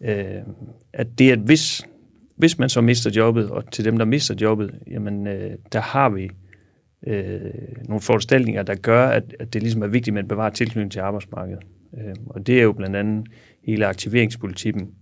øh, 0.00 0.42
at 0.92 1.18
det 1.18 1.32
at 1.32 1.38
hvis, 1.38 1.86
hvis 2.36 2.58
man 2.58 2.68
så 2.68 2.80
mister 2.80 3.10
jobbet, 3.10 3.50
og 3.50 3.72
til 3.72 3.84
dem, 3.84 3.98
der 3.98 4.04
mister 4.04 4.34
jobbet, 4.40 4.74
jamen 4.86 5.26
øh, 5.26 5.50
der 5.72 5.80
har 5.80 6.08
vi 6.08 6.30
øh, 7.06 7.40
nogle 7.88 8.00
foranstaltninger, 8.00 8.62
der 8.62 8.74
gør, 8.74 9.06
at, 9.06 9.36
at 9.38 9.52
det 9.52 9.62
ligesom 9.62 9.82
er 9.82 9.86
vigtigt, 9.86 10.08
at 10.08 10.14
man 10.14 10.28
bevarer 10.28 10.50
tilknytning 10.50 10.92
til 10.92 11.00
arbejdsmarkedet. 11.00 11.62
Øh, 11.98 12.14
og 12.26 12.46
det 12.46 12.58
er 12.58 12.62
jo 12.62 12.72
blandt 12.72 12.96
andet 12.96 13.28
hele 13.62 13.86
aktiveringspolitikken, 13.86 14.94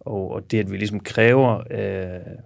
og, 0.00 0.30
og 0.30 0.50
det, 0.50 0.58
at 0.58 0.70
vi 0.70 0.76
ligesom 0.76 1.00
kræver 1.00 1.58
øh, 1.70 2.36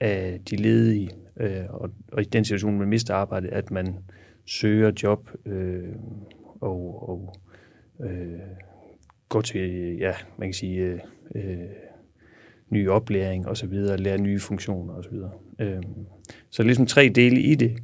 af 0.00 0.40
de 0.50 0.56
ledige, 0.56 1.10
øh, 1.40 1.64
og, 1.68 1.90
og 2.12 2.22
i 2.22 2.24
den 2.24 2.44
situation, 2.44 2.78
man 2.78 2.88
mister 2.88 3.14
arbejdet, 3.14 3.48
at 3.48 3.70
man 3.70 3.96
søger 4.46 4.92
job 5.02 5.30
øh, 5.46 5.94
og, 6.60 7.08
og 7.08 7.34
øh, 8.00 8.40
gå 9.30 9.42
til, 9.42 9.96
ja, 9.98 10.12
man 10.38 10.48
kan 10.48 10.54
sige, 10.54 10.80
øh, 10.80 10.98
øh, 11.34 11.58
ny 12.70 12.88
oplæring 12.88 13.48
og 13.48 13.56
så 13.56 13.66
videre, 13.66 13.96
lære 13.96 14.18
nye 14.18 14.40
funktioner 14.40 14.94
og 14.94 15.04
så 15.04 15.10
videre. 15.10 15.30
Øh, 15.58 15.82
så 16.50 16.62
ligesom 16.62 16.86
tre 16.86 17.08
dele 17.14 17.40
i 17.40 17.54
det. 17.54 17.76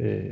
Øh, 0.00 0.22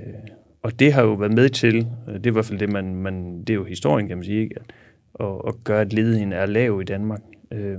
og 0.63 0.79
det 0.79 0.93
har 0.93 1.03
jo 1.03 1.13
været 1.13 1.35
med 1.35 1.49
til, 1.49 1.77
øh, 2.09 2.15
det 2.15 2.27
er 2.27 2.31
i 2.31 2.33
hvert 2.33 2.45
fald 2.45 2.59
det, 2.59 2.73
man, 2.73 2.95
man 2.95 3.39
det 3.39 3.51
er 3.51 3.55
jo 3.55 3.65
historien, 3.65 4.09
kan 4.09 4.17
man 4.17 4.25
sige, 4.25 4.43
ikke? 4.43 4.57
At, 4.61 5.27
at, 5.27 5.41
at 5.49 5.55
gøre, 5.65 5.81
at 5.81 5.93
ledigheden 5.93 6.33
er 6.33 6.47
lav 6.47 6.81
i 6.81 6.85
Danmark. 6.85 7.21
Øh, 7.53 7.79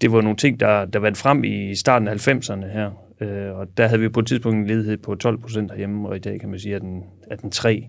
det 0.00 0.12
var 0.12 0.20
nogle 0.20 0.36
ting, 0.36 0.60
der, 0.60 0.84
der 0.84 0.98
vandt 0.98 1.18
frem 1.18 1.44
i 1.44 1.74
starten 1.74 2.08
af 2.08 2.28
90'erne 2.28 2.66
her, 2.66 2.90
øh, 3.20 3.58
og 3.58 3.76
der 3.76 3.86
havde 3.86 4.00
vi 4.00 4.08
på 4.08 4.20
et 4.20 4.26
tidspunkt 4.26 4.58
en 4.58 4.66
ledighed 4.66 4.96
på 4.96 5.14
12 5.14 5.38
procent 5.38 5.70
herhjemme, 5.70 6.08
og 6.08 6.16
i 6.16 6.18
dag 6.18 6.40
kan 6.40 6.48
man 6.48 6.58
sige, 6.58 6.74
at 6.74 6.82
den, 6.82 7.04
at 7.30 7.42
den 7.42 7.50
3 7.50 7.88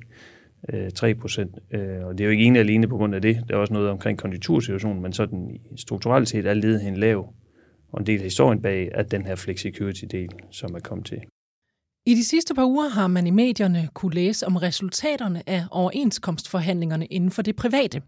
Øh, 0.70 0.92
3 0.92 1.16
procent. 1.16 1.60
Øh, 1.72 2.06
og 2.06 2.18
det 2.18 2.24
er 2.24 2.26
jo 2.26 2.32
ikke 2.32 2.44
ene 2.44 2.60
alene 2.60 2.88
på 2.88 2.98
grund 2.98 3.16
af 3.16 3.22
det. 3.22 3.44
Der 3.48 3.56
er 3.56 3.60
også 3.60 3.74
noget 3.74 3.90
omkring 3.90 4.18
konjunktursituationen, 4.18 5.02
men 5.02 5.14
sådan 5.14 5.60
strukturelt 5.76 6.30
set 6.30 6.46
er 6.46 6.54
ledigheden 6.54 6.98
lav. 6.98 7.34
Og 7.92 8.00
en 8.00 8.06
del 8.06 8.18
af 8.18 8.24
historien 8.24 8.62
bag 8.62 8.90
er 8.94 9.04
den 9.04 9.26
her 9.26 9.36
flexicurity-del, 9.36 10.30
som 10.52 10.76
er 10.76 10.80
kommet 10.80 11.08
til. 11.08 11.22
I 12.06 12.16
de 12.16 12.26
sidste 12.26 12.54
par 12.54 12.66
uger 12.66 12.90
har 12.90 13.08
man 13.08 13.28
i 13.28 13.30
medierne 13.30 13.90
kunne 13.94 14.14
læse 14.14 14.48
om 14.48 14.56
resultaterne 14.56 15.50
af 15.50 15.64
overenskomstforhandlingerne 15.72 17.06
inden 17.06 17.32
for 17.32 17.42
det 17.42 17.56
private. 17.56 18.02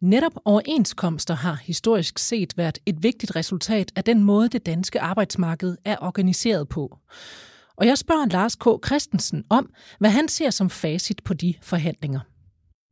Netop 0.00 0.32
overenskomster 0.44 1.34
har 1.34 1.60
historisk 1.64 2.18
set 2.18 2.52
været 2.56 2.78
et 2.86 3.02
vigtigt 3.02 3.36
resultat 3.36 3.92
af 3.96 4.04
den 4.04 4.24
måde, 4.24 4.48
det 4.48 4.66
danske 4.66 5.00
arbejdsmarked 5.00 5.76
er 5.84 5.96
organiseret 6.00 6.68
på. 6.68 6.98
Og 7.76 7.86
jeg 7.86 7.98
spørger 7.98 8.26
Lars 8.30 8.54
K. 8.54 8.64
Christensen 8.86 9.44
om, 9.50 9.70
hvad 9.98 10.10
han 10.10 10.28
ser 10.28 10.50
som 10.50 10.70
facit 10.70 11.20
på 11.24 11.34
de 11.34 11.54
forhandlinger. 11.62 12.20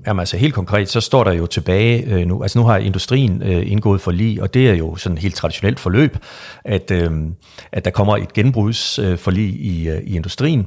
Jamen 0.07 0.21
altså 0.21 0.37
helt 0.37 0.55
konkret, 0.55 0.89
så 0.89 1.01
står 1.01 1.25
der 1.25 1.33
jo 1.33 1.47
tilbage 1.47 2.15
øh, 2.15 2.27
nu, 2.27 2.43
altså 2.43 2.59
nu 2.59 2.65
har 2.65 2.77
industrien 2.77 3.43
øh, 3.43 3.71
indgået 3.71 4.01
for 4.01 4.11
lige, 4.11 4.43
og 4.43 4.55
det 4.55 4.71
er 4.71 4.75
jo 4.75 4.97
sådan 4.97 5.17
et 5.17 5.23
helt 5.23 5.35
traditionelt 5.35 5.81
forløb, 5.81 6.17
at, 6.65 6.91
øh, 6.91 7.11
at 7.73 7.85
der 7.85 7.91
kommer 7.91 8.17
et 8.17 8.33
genbrugsforlig 8.33 9.55
øh, 9.55 9.61
i, 9.61 9.89
øh, 9.89 10.03
i 10.03 10.17
industrien, 10.17 10.67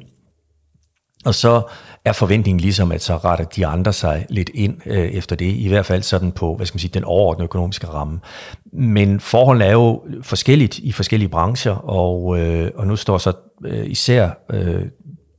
og 1.26 1.36
så 1.36 1.62
er 2.06 2.14
forventningen 2.14 2.60
ligesom, 2.60 2.92
at 2.92 3.02
så 3.02 3.18
retter 3.18 3.46
de 3.46 3.66
andre 3.66 3.94
sig 3.94 4.26
lidt 4.30 4.50
ind 4.54 4.78
øh, 4.86 5.06
efter 5.06 5.36
det, 5.36 5.46
i 5.46 5.68
hvert 5.68 5.86
fald 5.86 6.02
sådan 6.02 6.32
på, 6.32 6.56
hvad 6.56 6.66
skal 6.66 6.76
man 6.76 6.80
sige, 6.80 6.92
den 6.94 7.04
overordnede 7.04 7.44
økonomiske 7.44 7.88
ramme. 7.88 8.20
Men 8.74 9.20
forholdene 9.20 9.66
er 9.66 9.72
jo 9.72 10.04
forskelligt 10.22 10.80
i 10.80 10.92
forskellige 10.92 11.30
brancher, 11.30 11.72
og, 11.74 12.40
øh, 12.40 12.72
og 12.76 12.88
nu 12.88 12.96
står 12.96 13.18
så 13.18 13.34
øh, 13.66 13.86
især 13.86 14.30
øh, 14.52 14.86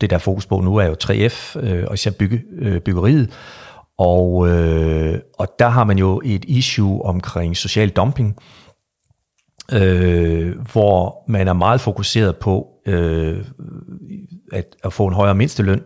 det, 0.01 0.11
der 0.11 0.17
er 0.17 0.21
fokus 0.21 0.47
på 0.47 0.61
nu, 0.61 0.77
er 0.77 0.85
jo 0.85 0.97
3F, 1.05 1.59
øh, 1.59 1.85
og 1.87 1.95
især 1.95 2.11
bygge, 2.11 2.43
øh, 2.59 2.81
byggeriet, 2.81 3.31
og, 3.99 4.49
øh, 4.49 5.19
og 5.39 5.49
der 5.59 5.69
har 5.69 5.85
man 5.85 5.99
jo 5.99 6.21
et 6.25 6.45
issue 6.45 7.05
omkring 7.05 7.57
social 7.57 7.89
dumping, 7.89 8.37
øh, 9.73 10.59
hvor 10.73 11.25
man 11.29 11.49
er 11.49 11.53
meget 11.53 11.81
fokuseret 11.81 12.37
på 12.37 12.74
øh, 12.87 13.45
at, 14.53 14.77
at 14.85 14.93
få 14.93 15.07
en 15.07 15.15
højere 15.15 15.35
mindsteløn, 15.35 15.83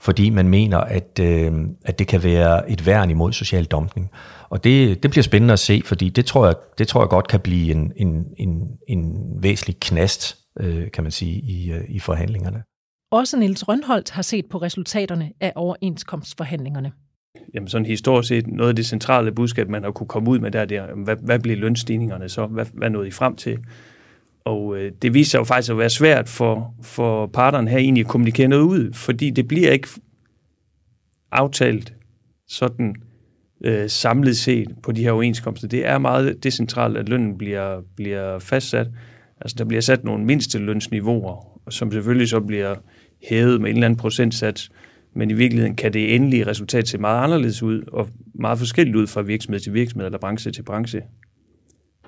fordi 0.00 0.30
man 0.30 0.48
mener, 0.48 0.78
at, 0.78 1.20
øh, 1.20 1.52
at 1.84 1.98
det 1.98 2.06
kan 2.06 2.22
være 2.22 2.70
et 2.70 2.86
værn 2.86 3.10
imod 3.10 3.32
social 3.32 3.64
dumping. 3.64 4.10
Og 4.48 4.64
det, 4.64 5.02
det 5.02 5.10
bliver 5.10 5.22
spændende 5.22 5.52
at 5.52 5.58
se, 5.58 5.82
fordi 5.84 6.08
det 6.08 6.26
tror 6.26 6.46
jeg, 6.46 6.54
det 6.78 6.88
tror 6.88 7.00
jeg 7.00 7.08
godt 7.08 7.28
kan 7.28 7.40
blive 7.40 7.70
en, 7.70 7.92
en, 7.96 8.26
en, 8.36 8.68
en 8.88 9.28
væsentlig 9.42 9.76
knast, 9.80 10.38
øh, 10.60 10.90
kan 10.90 11.04
man 11.04 11.12
sige, 11.12 11.40
i, 11.40 11.72
øh, 11.72 11.84
i 11.88 11.98
forhandlingerne. 11.98 12.62
Også 13.10 13.36
Niels 13.36 13.68
Rønholdt 13.68 14.10
har 14.10 14.22
set 14.22 14.46
på 14.46 14.58
resultaterne 14.58 15.32
af 15.40 15.52
overenskomstforhandlingerne. 15.56 16.92
Jamen 17.54 17.68
sådan 17.68 17.86
historisk 17.86 18.28
set, 18.28 18.46
noget 18.46 18.68
af 18.68 18.76
det 18.76 18.86
centrale 18.86 19.32
budskab, 19.32 19.68
man 19.68 19.82
har 19.82 19.90
kunne 19.90 20.06
komme 20.06 20.30
ud 20.30 20.38
med 20.38 20.50
der, 20.50 20.64
det 20.64 20.76
er, 20.76 20.86
hvad, 21.04 21.16
hvad 21.22 21.38
bliver 21.38 21.56
lønstigningerne 21.56 22.28
så? 22.28 22.46
Hvad, 22.46 22.66
hvad 22.72 22.90
nåede 22.90 23.08
I 23.08 23.10
frem 23.10 23.36
til? 23.36 23.58
Og 24.44 24.76
øh, 24.76 24.92
det 25.02 25.14
viser 25.14 25.30
sig 25.30 25.38
jo 25.38 25.44
faktisk 25.44 25.70
at 25.70 25.78
være 25.78 25.90
svært 25.90 26.28
for, 26.28 26.74
for 26.82 27.26
parterne 27.26 27.70
her 27.70 27.78
egentlig 27.78 28.00
at 28.00 28.10
kommunikere 28.10 28.48
noget 28.48 28.62
ud, 28.62 28.92
fordi 28.92 29.30
det 29.30 29.48
bliver 29.48 29.70
ikke 29.72 29.88
aftalt 31.32 31.94
sådan 32.48 32.96
øh, 33.64 33.90
samlet 33.90 34.36
set 34.36 34.68
på 34.82 34.92
de 34.92 35.02
her 35.02 35.12
overenskomster. 35.12 35.68
Det 35.68 35.86
er 35.86 35.98
meget 35.98 36.44
decentralt, 36.44 36.96
at 36.96 37.08
lønnen 37.08 37.38
bliver, 37.38 37.80
bliver 37.96 38.38
fastsat. 38.38 38.86
Altså 39.40 39.54
der 39.58 39.64
bliver 39.64 39.80
sat 39.80 40.04
nogle 40.04 40.24
mindste 40.24 40.58
lønsniveauer, 40.58 41.60
som 41.70 41.92
selvfølgelig 41.92 42.28
så 42.28 42.40
bliver 42.40 42.74
hævet 43.22 43.60
med 43.60 43.70
en 43.70 43.76
eller 43.76 43.86
anden 43.86 43.98
procentsats, 43.98 44.70
men 45.14 45.30
i 45.30 45.34
virkeligheden 45.34 45.76
kan 45.76 45.92
det 45.92 46.14
endelige 46.14 46.46
resultat 46.46 46.88
se 46.88 46.98
meget 46.98 47.24
anderledes 47.24 47.62
ud, 47.62 47.82
og 47.92 48.08
meget 48.34 48.58
forskelligt 48.58 48.96
ud 48.96 49.06
fra 49.06 49.22
virksomhed 49.22 49.60
til 49.60 49.74
virksomhed 49.74 50.06
eller 50.06 50.18
branche 50.18 50.50
til 50.50 50.62
branche, 50.62 51.02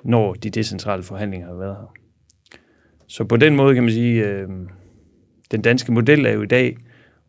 når 0.03 0.33
de 0.33 0.49
decentrale 0.49 1.03
forhandlinger 1.03 1.47
har 1.47 1.55
været 1.55 1.75
her. 1.75 2.00
Så 3.11 3.23
på 3.23 3.37
den 3.37 3.55
måde 3.55 3.73
kan 3.73 3.83
man 3.83 3.93
sige, 3.93 4.27
øh, 4.27 4.49
den 5.51 5.61
danske 5.61 5.91
model 5.91 6.25
er 6.25 6.31
jo 6.31 6.41
i 6.41 6.45
dag, 6.45 6.77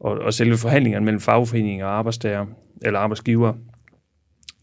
og, 0.01 0.19
og 0.19 0.35
selve 0.35 0.57
forhandlingerne 0.57 1.05
mellem 1.05 1.21
fagforeninger 1.21 1.87
og 1.87 1.93
arbejdstager, 1.93 2.47
eller 2.83 3.01
arbejdsgiver, 3.01 3.55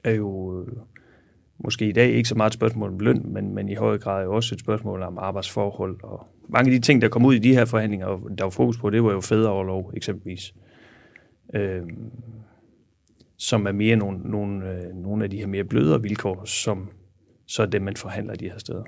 er 0.03 0.11
jo 0.11 0.61
øh, 0.61 0.67
måske 1.57 1.89
i 1.89 1.91
dag 1.91 2.09
ikke 2.09 2.29
så 2.29 2.35
meget 2.35 2.49
et 2.49 2.53
spørgsmål 2.53 2.89
om 2.89 2.99
løn, 2.99 3.21
men, 3.25 3.55
men 3.55 3.69
i 3.69 3.75
høj 3.75 3.97
grad 3.97 4.23
jo 4.23 4.35
også 4.35 4.55
et 4.55 4.61
spørgsmål 4.61 5.01
om 5.01 5.17
arbejdsforhold. 5.17 6.03
Og 6.03 6.27
mange 6.49 6.71
af 6.71 6.79
de 6.79 6.85
ting, 6.85 7.01
der 7.01 7.09
kom 7.09 7.25
ud 7.25 7.33
i 7.33 7.39
de 7.39 7.53
her 7.53 7.65
forhandlinger, 7.65 8.07
der 8.38 8.43
var 8.43 8.49
fokus 8.49 8.77
på, 8.77 8.89
det 8.89 9.03
var 9.03 9.11
jo 9.11 9.21
fædreoverlov 9.21 9.91
eksempelvis. 9.95 10.53
Øh, 11.53 11.81
som 13.38 13.67
er 13.67 13.71
mere 13.71 13.95
nogle, 13.95 14.19
nogle, 14.19 14.71
øh, 14.71 14.95
nogle 14.95 15.23
af 15.23 15.29
de 15.29 15.38
her 15.38 15.47
mere 15.47 15.63
blødere 15.63 16.01
vilkår, 16.01 16.45
som 16.45 16.89
så 17.45 17.61
er 17.61 17.67
det, 17.67 17.81
man 17.81 17.95
forhandler 17.95 18.35
de 18.35 18.49
her 18.49 18.57
steder. 18.57 18.83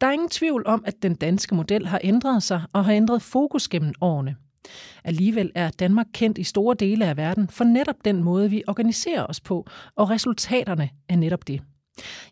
Der 0.00 0.06
er 0.06 0.12
ingen 0.12 0.28
tvivl 0.28 0.62
om, 0.66 0.82
at 0.86 1.02
den 1.02 1.14
danske 1.14 1.54
model 1.54 1.86
har 1.86 2.00
ændret 2.04 2.42
sig 2.42 2.62
og 2.72 2.84
har 2.84 2.92
ændret 2.92 3.22
fokus 3.22 3.68
gennem 3.68 3.94
årene. 4.00 4.36
Alligevel 5.04 5.52
er 5.54 5.70
Danmark 5.70 6.06
kendt 6.12 6.38
i 6.38 6.44
store 6.44 6.76
dele 6.78 7.06
af 7.06 7.16
verden 7.16 7.48
for 7.48 7.64
netop 7.64 7.96
den 8.04 8.24
måde, 8.24 8.50
vi 8.50 8.62
organiserer 8.68 9.26
os 9.26 9.40
på, 9.40 9.66
og 9.96 10.10
resultaterne 10.10 10.90
er 11.08 11.16
netop 11.16 11.48
det. 11.48 11.62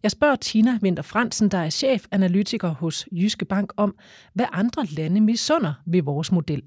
Jeg 0.02 0.10
spørger 0.10 0.36
Tina 0.36 0.78
Winter 0.82 1.02
Fransen, 1.02 1.48
der 1.48 1.58
er 1.58 1.70
chefanalytiker 1.70 2.68
hos 2.68 3.08
Jyske 3.12 3.44
Bank, 3.44 3.72
om, 3.76 3.94
hvad 4.34 4.46
andre 4.52 4.84
lande 4.84 5.20
misunder 5.20 5.74
ved 5.86 6.02
vores 6.02 6.32
model. 6.32 6.62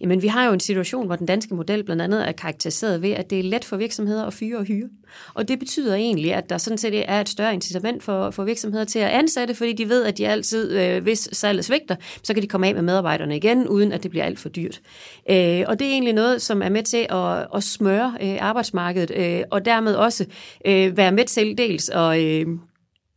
Jamen, 0.00 0.22
vi 0.22 0.26
har 0.26 0.46
jo 0.46 0.52
en 0.52 0.60
situation, 0.60 1.06
hvor 1.06 1.16
den 1.16 1.26
danske 1.26 1.54
model 1.54 1.84
blandt 1.84 2.02
andet 2.02 2.28
er 2.28 2.32
karakteriseret 2.32 3.02
ved, 3.02 3.10
at 3.10 3.30
det 3.30 3.38
er 3.38 3.42
let 3.42 3.64
for 3.64 3.76
virksomheder 3.76 4.26
at 4.26 4.34
fyre 4.34 4.58
og 4.58 4.64
hyre. 4.64 4.88
Og 5.34 5.48
det 5.48 5.58
betyder 5.58 5.94
egentlig, 5.94 6.34
at 6.34 6.50
der 6.50 6.58
sådan 6.58 6.78
set 6.78 7.10
er 7.10 7.20
et 7.20 7.28
større 7.28 7.54
incitament 7.54 8.02
for, 8.02 8.30
for 8.30 8.44
virksomheder 8.44 8.84
til 8.84 8.98
at 8.98 9.08
ansætte, 9.08 9.54
fordi 9.54 9.72
de 9.72 9.88
ved, 9.88 10.04
at 10.04 10.18
de 10.18 10.28
altid, 10.28 10.72
øh, 10.72 11.02
hvis 11.02 11.28
salget 11.32 11.64
svigter, 11.64 11.96
så 12.22 12.34
kan 12.34 12.42
de 12.42 12.48
komme 12.48 12.66
af 12.66 12.74
med 12.74 12.82
medarbejderne 12.82 13.36
igen, 13.36 13.68
uden 13.68 13.92
at 13.92 14.02
det 14.02 14.10
bliver 14.10 14.24
alt 14.24 14.38
for 14.38 14.48
dyrt. 14.48 14.80
Øh, 15.30 15.64
og 15.66 15.78
det 15.78 15.86
er 15.86 15.92
egentlig 15.92 16.14
noget, 16.14 16.42
som 16.42 16.62
er 16.62 16.68
med 16.68 16.82
til 16.82 17.06
at, 17.10 17.46
at 17.54 17.62
smøre 17.62 18.16
øh, 18.22 18.36
arbejdsmarkedet, 18.40 19.10
øh, 19.16 19.42
og 19.50 19.64
dermed 19.64 19.94
også 19.94 20.26
øh, 20.66 20.96
være 20.96 21.12
med 21.12 21.24
til 21.24 21.58
dels 21.58 21.88
at... 21.88 22.20
Øh, 22.20 22.46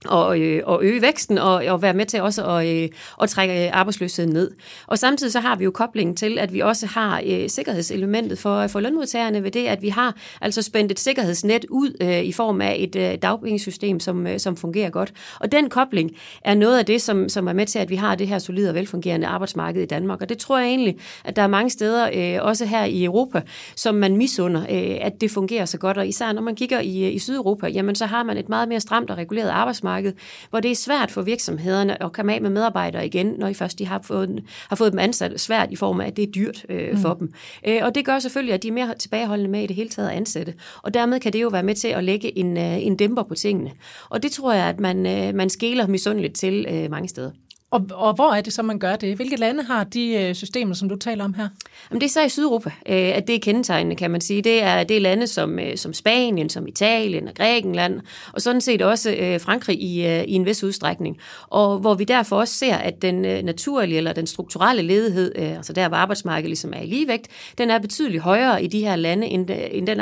og, 0.06 0.40
øh, 0.40 0.62
og 0.66 0.84
øge 0.84 1.02
væksten 1.02 1.38
og, 1.38 1.54
og 1.54 1.82
være 1.82 1.94
med 1.94 2.06
til 2.06 2.22
også 2.22 2.46
at, 2.46 2.68
øh, 2.68 2.90
at 3.22 3.30
trække 3.30 3.66
øh, 3.66 3.70
arbejdsløsheden 3.74 4.34
ned. 4.34 4.52
Og 4.88 5.00
samtidig 5.00 5.34
så 5.34 5.40
har 5.40 5.56
vi 5.56 5.64
jo 5.64 5.72
koblingen 5.72 6.16
til, 6.16 6.40
at 6.40 6.54
vi 6.54 6.60
også 6.60 6.86
har 6.86 7.22
øh, 7.26 7.50
sikkerhedselementet 7.50 8.40
for, 8.40 8.68
for 8.68 8.80
lønmodtagerne 8.80 9.44
ved 9.44 9.52
det, 9.52 9.66
at 9.66 9.82
vi 9.82 9.90
har 9.90 10.16
altså 10.42 10.62
spændt 10.62 10.92
et 10.92 11.00
sikkerhedsnet 11.00 11.66
ud 11.70 11.98
øh, 12.02 12.24
i 12.24 12.32
form 12.32 12.62
af 12.62 12.76
et 12.80 12.96
øh, 12.96 13.18
dagpengesystem, 13.22 14.00
som, 14.00 14.28
øh, 14.28 14.40
som 14.40 14.58
fungerer 14.58 14.90
godt. 14.90 15.14
Og 15.40 15.52
den 15.52 15.70
kobling 15.70 16.12
er 16.42 16.56
noget 16.56 16.80
af 16.80 16.86
det, 16.86 17.02
som, 17.02 17.30
som 17.30 17.48
er 17.48 17.54
med 17.54 17.66
til, 17.66 17.80
at 17.80 17.90
vi 17.90 17.96
har 17.96 18.16
det 18.16 18.28
her 18.28 18.40
solide 18.40 18.70
og 18.70 18.76
velfungerende 18.76 19.28
arbejdsmarked 19.28 19.82
i 19.82 19.86
Danmark. 19.86 20.22
Og 20.22 20.30
det 20.30 20.38
tror 20.38 20.58
jeg 20.58 20.68
egentlig, 20.68 20.98
at 21.24 21.36
der 21.36 21.42
er 21.42 21.48
mange 21.48 21.70
steder, 21.70 22.10
øh, 22.14 22.46
også 22.46 22.66
her 22.66 22.84
i 22.86 23.04
Europa, 23.04 23.42
som 23.76 23.96
man 23.96 24.18
misunder, 24.18 24.62
øh, 24.62 24.98
at 25.02 25.22
det 25.22 25.32
fungerer 25.32 25.66
så 25.66 25.78
godt. 25.78 25.98
Og 25.98 26.08
især 26.08 26.32
når 26.32 26.42
man 26.42 26.56
kigger 26.56 26.80
i, 26.80 27.06
øh, 27.06 27.14
i 27.14 27.20
Sydeuropa, 27.20 27.68
jamen 27.68 27.96
så 27.96 28.06
har 28.06 28.24
man 28.24 28.38
et 28.38 28.50
meget 28.50 28.70
mere 28.70 28.80
stramt 28.80 29.10
og 29.10 29.18
reguleret 29.18 29.50
arbejdsmarked, 29.50 29.89
arbejdsmarked, 29.90 30.14
hvor 30.50 30.60
det 30.60 30.72
er 30.72 30.76
svært 30.76 31.12
for 31.12 31.22
virksomhederne 31.22 32.04
at 32.04 32.14
komme 32.14 32.34
af 32.34 32.42
med 32.42 32.50
medarbejdere 32.50 33.06
igen, 33.06 33.36
når 33.38 33.48
I 33.48 33.54
først 33.54 33.80
de 33.80 33.86
har 33.86 34.02
fået, 34.04 34.44
har 34.70 34.76
fået 34.76 34.92
dem 34.92 35.00
ansat 35.00 35.40
svært 35.40 35.72
i 35.72 35.76
form 35.76 36.02
af, 36.02 36.08
at 36.08 36.18
det 36.18 36.24
er 36.24 36.32
dyrt 36.32 36.66
øh, 36.70 36.98
for 36.98 37.14
mm. 37.14 37.20
dem. 37.20 37.34
Øh, 37.68 37.80
og 37.84 37.96
det 37.96 38.06
gør 38.06 38.20
selvfølgelig, 38.20 38.54
at 38.54 38.64
de 38.64 38.68
er 38.68 38.72
mere 38.72 38.96
tilbageholdende 39.00 39.52
med 39.52 39.64
i 39.64 39.68
det 39.68 39.76
hele 39.76 39.90
taget 39.90 40.10
at 40.10 40.16
ansætte. 40.16 40.54
Og 40.84 40.94
dermed 40.94 41.20
kan 41.20 41.34
det 41.34 41.42
jo 41.42 41.48
være 41.48 41.64
med 41.64 41.76
til 41.76 41.88
at 41.88 42.04
lægge 42.04 42.38
en, 42.38 42.58
øh, 42.58 42.86
en 42.86 42.96
dæmper 42.96 43.24
på 43.24 43.36
tingene. 43.36 43.72
Og 44.10 44.24
det 44.24 44.32
tror 44.32 44.54
jeg, 44.54 44.66
at 44.66 44.80
man, 44.80 45.06
øh, 45.06 45.36
man 45.36 45.50
skæler 45.50 45.88
misundeligt 45.88 46.36
til 46.36 46.66
øh, 46.70 46.92
mange 46.92 47.08
steder. 47.10 47.32
Og, 47.72 47.86
og 47.94 48.14
hvor 48.14 48.34
er 48.34 48.42
det 48.42 48.54
så, 48.54 48.64
man 48.64 48.80
gør 48.80 48.96
det? 48.96 49.16
Hvilke 49.16 49.36
lande 49.36 49.64
har 49.64 49.84
de 49.84 50.14
øh, 50.14 50.36
systemer, 50.36 50.74
som 50.74 50.90
du 50.90 50.96
taler 50.96 51.24
om 51.24 51.34
her? 51.34 51.50
Jamen, 51.90 52.02
det 52.02 52.08
er 52.08 52.12
så 52.12 52.22
i 52.22 52.30
Sydeuropa, 52.30 52.70
øh, 52.70 53.18
at 53.18 53.28
det 53.28 53.36
er 53.36 53.40
kendetegnende, 53.40 53.96
kan 53.96 54.12
man 54.12 54.22
sige. 54.22 54.42
Det 54.42 54.64
er, 54.64 54.84
det 54.84 54.98
er 54.98 55.02
lande 55.02 55.28
som, 55.28 55.60
øh, 55.60 55.78
som 55.78 55.94
Spanien, 55.94 56.50
som 56.50 56.68
Italien 56.68 57.28
og 57.28 57.34
Grækenland, 57.36 58.02
og 58.34 58.42
sådan 58.42 58.62
set 58.62 58.82
også 58.82 59.12
øh, 59.12 59.40
Frankrig 59.40 59.82
i, 59.82 60.08
øh, 60.08 60.24
i 60.24 60.34
en 60.34 60.46
vis 60.46 60.64
udstrækning. 60.64 61.18
Og 61.48 61.80
hvor 61.80 61.94
vi 61.94 62.04
derfor 62.04 62.36
også 62.36 62.54
ser, 62.54 62.76
at 62.76 63.02
den 63.02 63.26
øh, 63.26 63.44
naturlige 63.44 63.98
eller 63.98 64.14
den 64.14 64.28
strukturelle 64.28 64.82
ledighed, 64.82 65.36
altså 65.36 65.74
der 65.74 65.88
hvor 65.88 65.98
arbejdsmarkedet 65.98 66.50
ligesom 66.50 66.74
er 66.74 66.82
i 66.82 66.86
ligevægt, 66.86 67.28
den 67.58 67.70
er 67.70 67.80
betydeligt 67.80 68.24
højere 68.24 68.64
i 68.64 68.68
de 68.68 68.80
her 68.80 68.96
lande, 68.96 69.28
end, 69.28 69.50
end 69.72 69.88
den 69.88 70.02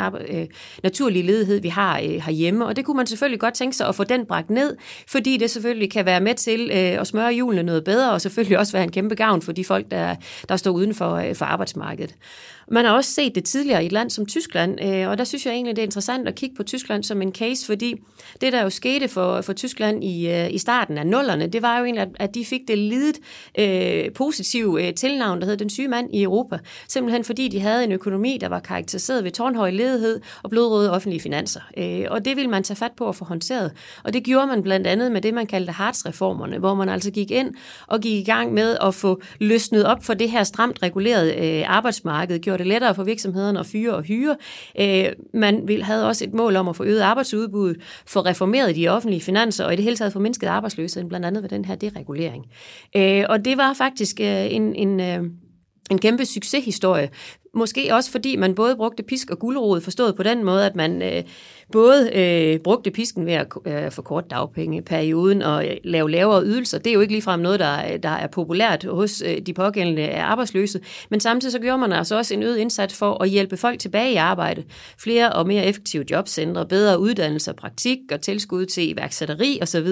naturlige 0.84 1.26
ledighed, 1.26 1.62
vi 1.62 1.70
har 1.70 1.98
herhjemme. 1.98 2.66
Og 2.66 2.76
det 2.76 2.86
kunne 2.86 2.98
man 2.98 3.08
selvfølgelig 3.08 3.40
godt 3.40 3.54
tænke 3.54 3.76
sig 3.76 3.88
at 3.88 3.96
få 3.96 4.04
den 4.04 4.26
bragt 4.26 4.50
ned, 4.50 4.78
fordi 5.08 5.38
det 5.38 5.52
selvfølgelig 5.52 5.92
kan 5.92 6.06
være 6.06 6.20
med 6.20 6.36
til 6.36 6.72
at 6.72 7.08
smøre 7.08 7.34
julen 7.34 7.57
noget 7.64 7.84
bedre, 7.84 8.12
og 8.12 8.22
selvfølgelig 8.22 8.60
også 8.60 8.74
være 8.74 8.84
en 8.84 8.92
kæmpe 8.92 9.16
gavn 9.16 9.42
for 9.42 9.52
de 9.52 9.66
folk, 9.66 9.92
der, 9.92 10.16
der 10.50 10.58
står 10.58 10.72
uden 10.72 10.96
for, 10.96 11.16
øh, 11.16 11.36
for 11.36 11.46
arbejdsmarkedet. 11.46 12.16
Man 12.72 12.86
har 12.86 12.92
også 12.92 13.12
set 13.12 13.36
det 13.36 13.44
tidligere 13.44 13.84
i 13.84 13.86
et 13.86 13.92
land 13.92 14.10
som 14.10 14.26
Tyskland, 14.26 14.84
øh, 14.84 15.10
og 15.10 15.18
der 15.18 15.24
synes 15.24 15.46
jeg 15.46 15.54
egentlig, 15.54 15.76
det 15.76 15.82
er 15.82 15.86
interessant 15.86 16.28
at 16.28 16.36
kigge 16.36 16.56
på 16.56 16.64
Tyskland 16.64 17.04
som 17.04 17.22
en 17.22 17.34
case, 17.34 17.66
fordi 17.66 17.96
det, 18.42 18.54
der 18.54 18.62
jo 18.62 18.70
skete 18.70 19.08
for, 19.08 19.42
for 19.42 19.54
Tyskland 19.54 20.04
i, 20.04 20.30
øh, 20.30 20.54
i 20.54 20.58
starten 20.58 20.98
af 20.98 21.08
nullerne, 21.08 21.48
det 21.48 21.62
var 21.62 21.78
jo 21.78 21.86
egentlig, 21.86 22.08
at 22.16 22.36
de 22.36 22.46
fik 22.46 22.62
det 22.68 22.78
lidet 22.78 23.18
øh, 23.60 24.12
positive 24.14 24.88
øh, 24.88 24.94
tilnavn, 24.94 25.42
der 25.42 25.46
hed 25.46 25.58
den 25.58 25.70
syge 25.70 25.88
mand 25.88 26.16
i 26.16 26.24
Europa. 26.24 26.60
Simpelthen 26.88 27.24
fordi 27.24 27.48
de 27.48 27.60
havde 27.60 27.84
en 27.84 27.92
økonomi, 27.92 28.38
der 28.42 28.50
var 28.50 28.60
karakteriseret 28.60 29.24
ved 29.24 29.32
tårnhøj 29.32 29.70
ledighed 29.70 30.22
og 30.44 30.50
blodrøde 30.50 30.92
offentlige 30.92 31.22
finanser. 31.22 31.62
Øh, 31.78 32.06
og 32.10 32.26
det 32.26 32.36
ville 32.36 32.50
man 32.50 32.64
tage 32.64 32.78
fat 32.78 32.92
på 32.98 33.10
at 33.10 33.16
få 33.16 33.26
håndteret. 33.26 33.72
Og 34.04 34.14
det 34.14 34.24
gjorde 34.24 34.48
man 34.48 34.64
blandt 34.64 34.88
andet 34.88 35.12
med 35.12 35.22
det, 35.22 35.34
man 35.34 35.46
kaldte 35.46 35.74
Hartz-reformerne, 35.74 36.58
hvor 36.58 36.74
man 36.74 36.90
altså 36.90 37.12
gik 37.12 37.32
ind 37.32 37.54
og 37.88 38.02
gik 38.02 38.28
i 38.28 38.32
gang 38.32 38.54
med 38.54 38.78
at 38.82 38.96
få 38.96 39.22
løsnet 39.40 39.86
op 39.86 40.04
for 40.04 40.14
det 40.14 40.30
her 40.30 40.44
stramt 40.44 40.84
regulerede 40.84 41.36
øh, 41.36 41.64
arbejdsmarked, 41.68 42.40
gjorde 42.58 42.64
det 42.64 42.68
lettere 42.68 42.96
for 42.96 43.04
virksomhederne 43.04 43.60
at 43.60 43.66
fyre 43.66 43.94
og 43.96 44.04
hyre. 44.04 44.36
Øh, 44.80 45.06
man 45.34 45.68
vil, 45.68 45.84
havde 45.84 46.08
også 46.08 46.24
et 46.24 46.34
mål 46.34 46.56
om 46.56 46.68
at 46.68 46.76
få 46.76 46.84
øget 46.84 47.02
arbejdsudbuddet, 47.02 47.82
få 48.06 48.20
reformeret 48.20 48.76
de 48.76 48.88
offentlige 48.88 49.22
finanser 49.22 49.66
og 49.66 49.74
i 49.74 49.76
det 49.76 49.84
hele 49.84 49.96
taget 49.96 50.14
få 50.14 50.20
mindsket 50.20 50.48
arbejdsløsheden, 50.48 51.10
blandt 51.10 51.26
andet 51.26 51.44
ved 51.44 51.50
den 51.50 51.66
her 51.66 51.76
deregulering. 51.76 52.46
Øh, 52.96 53.24
og 53.30 53.46
det 53.46 53.58
var 53.58 53.74
faktisk 53.74 54.20
øh, 54.22 54.54
en, 54.54 54.76
en, 54.76 55.00
en 55.92 56.00
kæmpe 56.00 56.26
succeshistorie. 56.26 57.10
Måske 57.58 57.90
også 57.94 58.12
fordi 58.12 58.36
man 58.36 58.56
både 58.56 58.76
brugte 58.76 59.04
pisk 59.04 59.30
og 59.30 59.40
gulerod, 59.40 59.82
forstået 59.82 60.16
på 60.16 60.24
den 60.24 60.44
måde, 60.44 60.66
at 60.66 60.76
man 60.76 61.02
øh, 61.02 61.24
både 61.72 62.12
øh, 62.14 62.60
brugte 62.60 62.92
pisken 62.92 63.26
ved 63.26 63.34
at 63.34 63.48
øh, 63.66 63.92
forkorte 63.92 64.28
dagpengeperioden 64.30 65.42
og 65.42 65.68
øh, 65.68 65.78
lave 65.84 66.12
lavere 66.12 66.44
ydelser. 66.44 66.78
Det 66.78 66.88
er 66.88 66.94
jo 66.94 67.02
ikke 67.02 67.14
ligefrem 67.14 67.40
noget, 67.40 67.60
der, 67.60 67.98
der 67.98 68.10
er 68.10 68.28
populært 68.28 68.84
hos 68.84 69.24
øh, 69.26 69.42
de 69.42 69.54
pågældende 69.54 70.02
øh, 70.02 70.32
arbejdsløse. 70.32 70.80
Men 71.10 71.20
samtidig 71.20 71.52
så 71.52 71.60
gjorde 71.60 71.78
man 71.78 71.94
altså 71.94 72.18
også 72.18 72.34
en 72.34 72.44
øget 72.44 72.58
indsats 72.58 72.96
for 72.96 73.24
at 73.24 73.30
hjælpe 73.30 73.58
folk 73.58 73.80
tilbage 73.80 74.12
i 74.12 74.16
arbejde. 74.16 74.64
Flere 75.00 75.34
og 75.34 75.48
mere 75.48 75.66
effektive 75.66 76.06
jobcentre, 76.12 76.66
bedre 76.66 77.00
uddannelse 77.00 77.52
og 77.52 77.56
praktik 77.56 78.00
og 78.12 78.22
tilskud 78.22 78.66
til 78.66 78.90
iværksætteri 78.90 79.60
osv. 79.62 79.88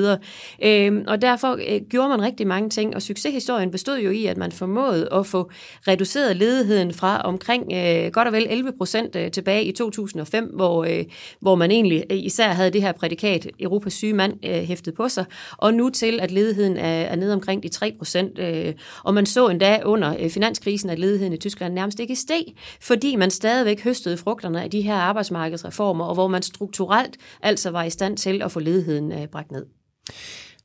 Øh, 0.63 1.03
og 1.07 1.21
derfor 1.21 1.51
øh, 1.51 1.81
gjorde 1.89 2.09
man 2.09 2.21
rigtig 2.21 2.47
mange 2.47 2.69
ting, 2.69 2.95
og 2.95 3.01
succeshistorien 3.01 3.71
bestod 3.71 3.99
jo 3.99 4.09
i, 4.09 4.25
at 4.25 4.37
man 4.37 4.51
formåede 4.51 5.09
at 5.13 5.25
få 5.25 5.51
reduceret 5.87 6.35
ledigheden 6.35 6.93
fra 6.93 7.21
omkring 7.21 7.54
øh, 7.61 8.11
godt 8.11 8.27
og 8.27 8.33
vel 8.33 8.47
11 8.49 8.71
procent 8.77 9.15
øh, 9.15 9.31
tilbage 9.31 9.63
i 9.63 9.71
2005, 9.71 10.45
hvor, 10.45 10.83
øh, 10.83 11.05
hvor 11.39 11.55
man 11.55 11.71
egentlig 11.71 12.03
øh, 12.09 12.17
især 12.17 12.47
havde 12.47 12.69
det 12.69 12.81
her 12.81 12.91
prædikat, 12.91 13.47
Europas 13.59 13.93
syge 13.93 14.13
mand, 14.13 14.45
øh, 14.45 14.51
hæftet 14.51 14.93
på 14.93 15.09
sig, 15.09 15.25
og 15.57 15.73
nu 15.73 15.89
til, 15.89 16.19
at 16.19 16.31
ledigheden 16.31 16.77
er, 16.77 17.01
er 17.01 17.15
nede 17.15 17.33
omkring 17.33 17.63
de 17.63 17.67
3 17.67 17.93
procent. 17.97 18.39
Øh, 18.39 18.73
og 19.03 19.13
man 19.13 19.25
så 19.25 19.47
endda 19.47 19.81
under 19.85 20.15
øh, 20.19 20.29
finanskrisen, 20.29 20.89
at 20.89 20.99
ledigheden 20.99 21.33
i 21.33 21.37
Tyskland 21.37 21.73
nærmest 21.73 21.99
ikke 21.99 22.15
steg, 22.15 22.45
fordi 22.81 23.15
man 23.15 23.31
stadigvæk 23.31 23.83
høstede 23.83 24.17
frugterne 24.17 24.63
af 24.63 24.71
de 24.71 24.81
her 24.81 24.95
arbejdsmarkedsreformer, 24.95 26.05
og 26.05 26.13
hvor 26.13 26.27
man 26.27 26.41
strukturelt 26.41 27.17
altså 27.41 27.71
var 27.71 27.83
i 27.83 27.89
stand 27.89 28.17
til 28.17 28.41
at 28.41 28.51
få 28.51 28.59
ledigheden 28.59 29.11
øh, 29.11 29.27
bragt 29.27 29.51
ned. 29.51 29.65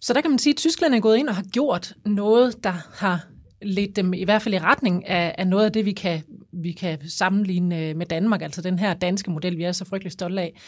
Så 0.00 0.12
der 0.12 0.20
kan 0.20 0.30
man 0.30 0.38
sige, 0.38 0.52
at 0.52 0.56
Tyskland 0.56 0.94
er 0.94 1.00
gået 1.00 1.16
ind 1.16 1.28
og 1.28 1.35
har 1.35 1.44
gjort 1.52 1.94
noget, 2.06 2.64
der 2.64 2.73
har 2.94 3.26
ledt 3.62 3.97
dem 3.97 4.14
i 4.14 4.25
hvert 4.25 4.43
fald 4.43 4.55
i 4.55 4.59
retning 4.59 5.09
af, 5.09 5.35
af 5.38 5.46
noget 5.46 5.64
af 5.64 5.73
det, 5.73 5.85
vi 5.85 5.92
kan, 5.92 6.23
vi 6.53 6.73
kan 6.73 6.99
sammenligne 7.09 7.88
øh, 7.88 7.96
med 7.96 8.07
Danmark, 8.07 8.42
altså 8.42 8.62
den 8.62 8.79
her 8.79 8.94
danske 8.94 9.31
model, 9.31 9.59
vi 9.59 9.62
er 9.62 9.73
så 9.73 9.85
frygtelig 9.85 10.12
stolte 10.12 10.42
af. 10.42 10.61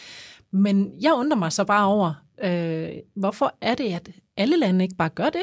Men 0.50 0.90
jeg 1.00 1.12
undrer 1.12 1.36
mig 1.36 1.52
så 1.52 1.64
bare 1.64 1.86
over, 1.86 2.24
øh, 2.44 2.88
hvorfor 3.14 3.56
er 3.60 3.74
det, 3.74 3.84
at 3.84 4.10
alle 4.36 4.58
lande 4.58 4.84
ikke 4.84 4.96
bare 4.96 5.08
gør 5.08 5.30
det? 5.30 5.42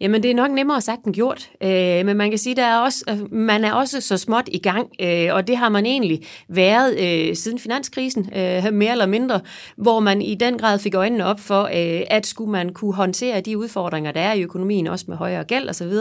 Jamen, 0.00 0.22
det 0.22 0.30
er 0.30 0.34
nok 0.34 0.50
nemmere 0.50 0.80
sagt 0.80 1.04
end 1.04 1.14
gjort. 1.14 1.50
Øh, 1.62 2.06
men 2.06 2.16
man 2.16 2.30
kan 2.30 2.38
sige, 2.38 2.56
der 2.56 2.64
er 2.64 2.78
også, 2.78 3.04
øh, 3.10 3.32
man 3.32 3.64
er 3.64 3.72
også 3.72 4.00
så 4.00 4.16
småt 4.16 4.48
i 4.52 4.58
gang, 4.58 4.88
øh, 5.00 5.28
og 5.32 5.46
det 5.46 5.56
har 5.56 5.68
man 5.68 5.86
egentlig 5.86 6.22
været 6.48 6.98
øh, 7.00 7.36
siden 7.36 7.58
finanskrisen, 7.58 8.30
øh, 8.36 8.72
mere 8.72 8.92
eller 8.92 9.06
mindre, 9.06 9.40
hvor 9.76 10.00
man 10.00 10.22
i 10.22 10.34
den 10.34 10.58
grad 10.58 10.78
fik 10.78 10.94
øjnene 10.94 11.26
op 11.26 11.40
for, 11.40 11.62
øh, 11.62 12.02
at 12.10 12.26
skulle 12.26 12.50
man 12.50 12.72
kunne 12.72 12.94
håndtere 12.94 13.40
de 13.40 13.58
udfordringer, 13.58 14.12
der 14.12 14.20
er 14.20 14.32
i 14.32 14.42
økonomien, 14.42 14.86
også 14.86 15.04
med 15.08 15.16
højere 15.16 15.44
gæld 15.44 15.68
osv., 15.68 15.92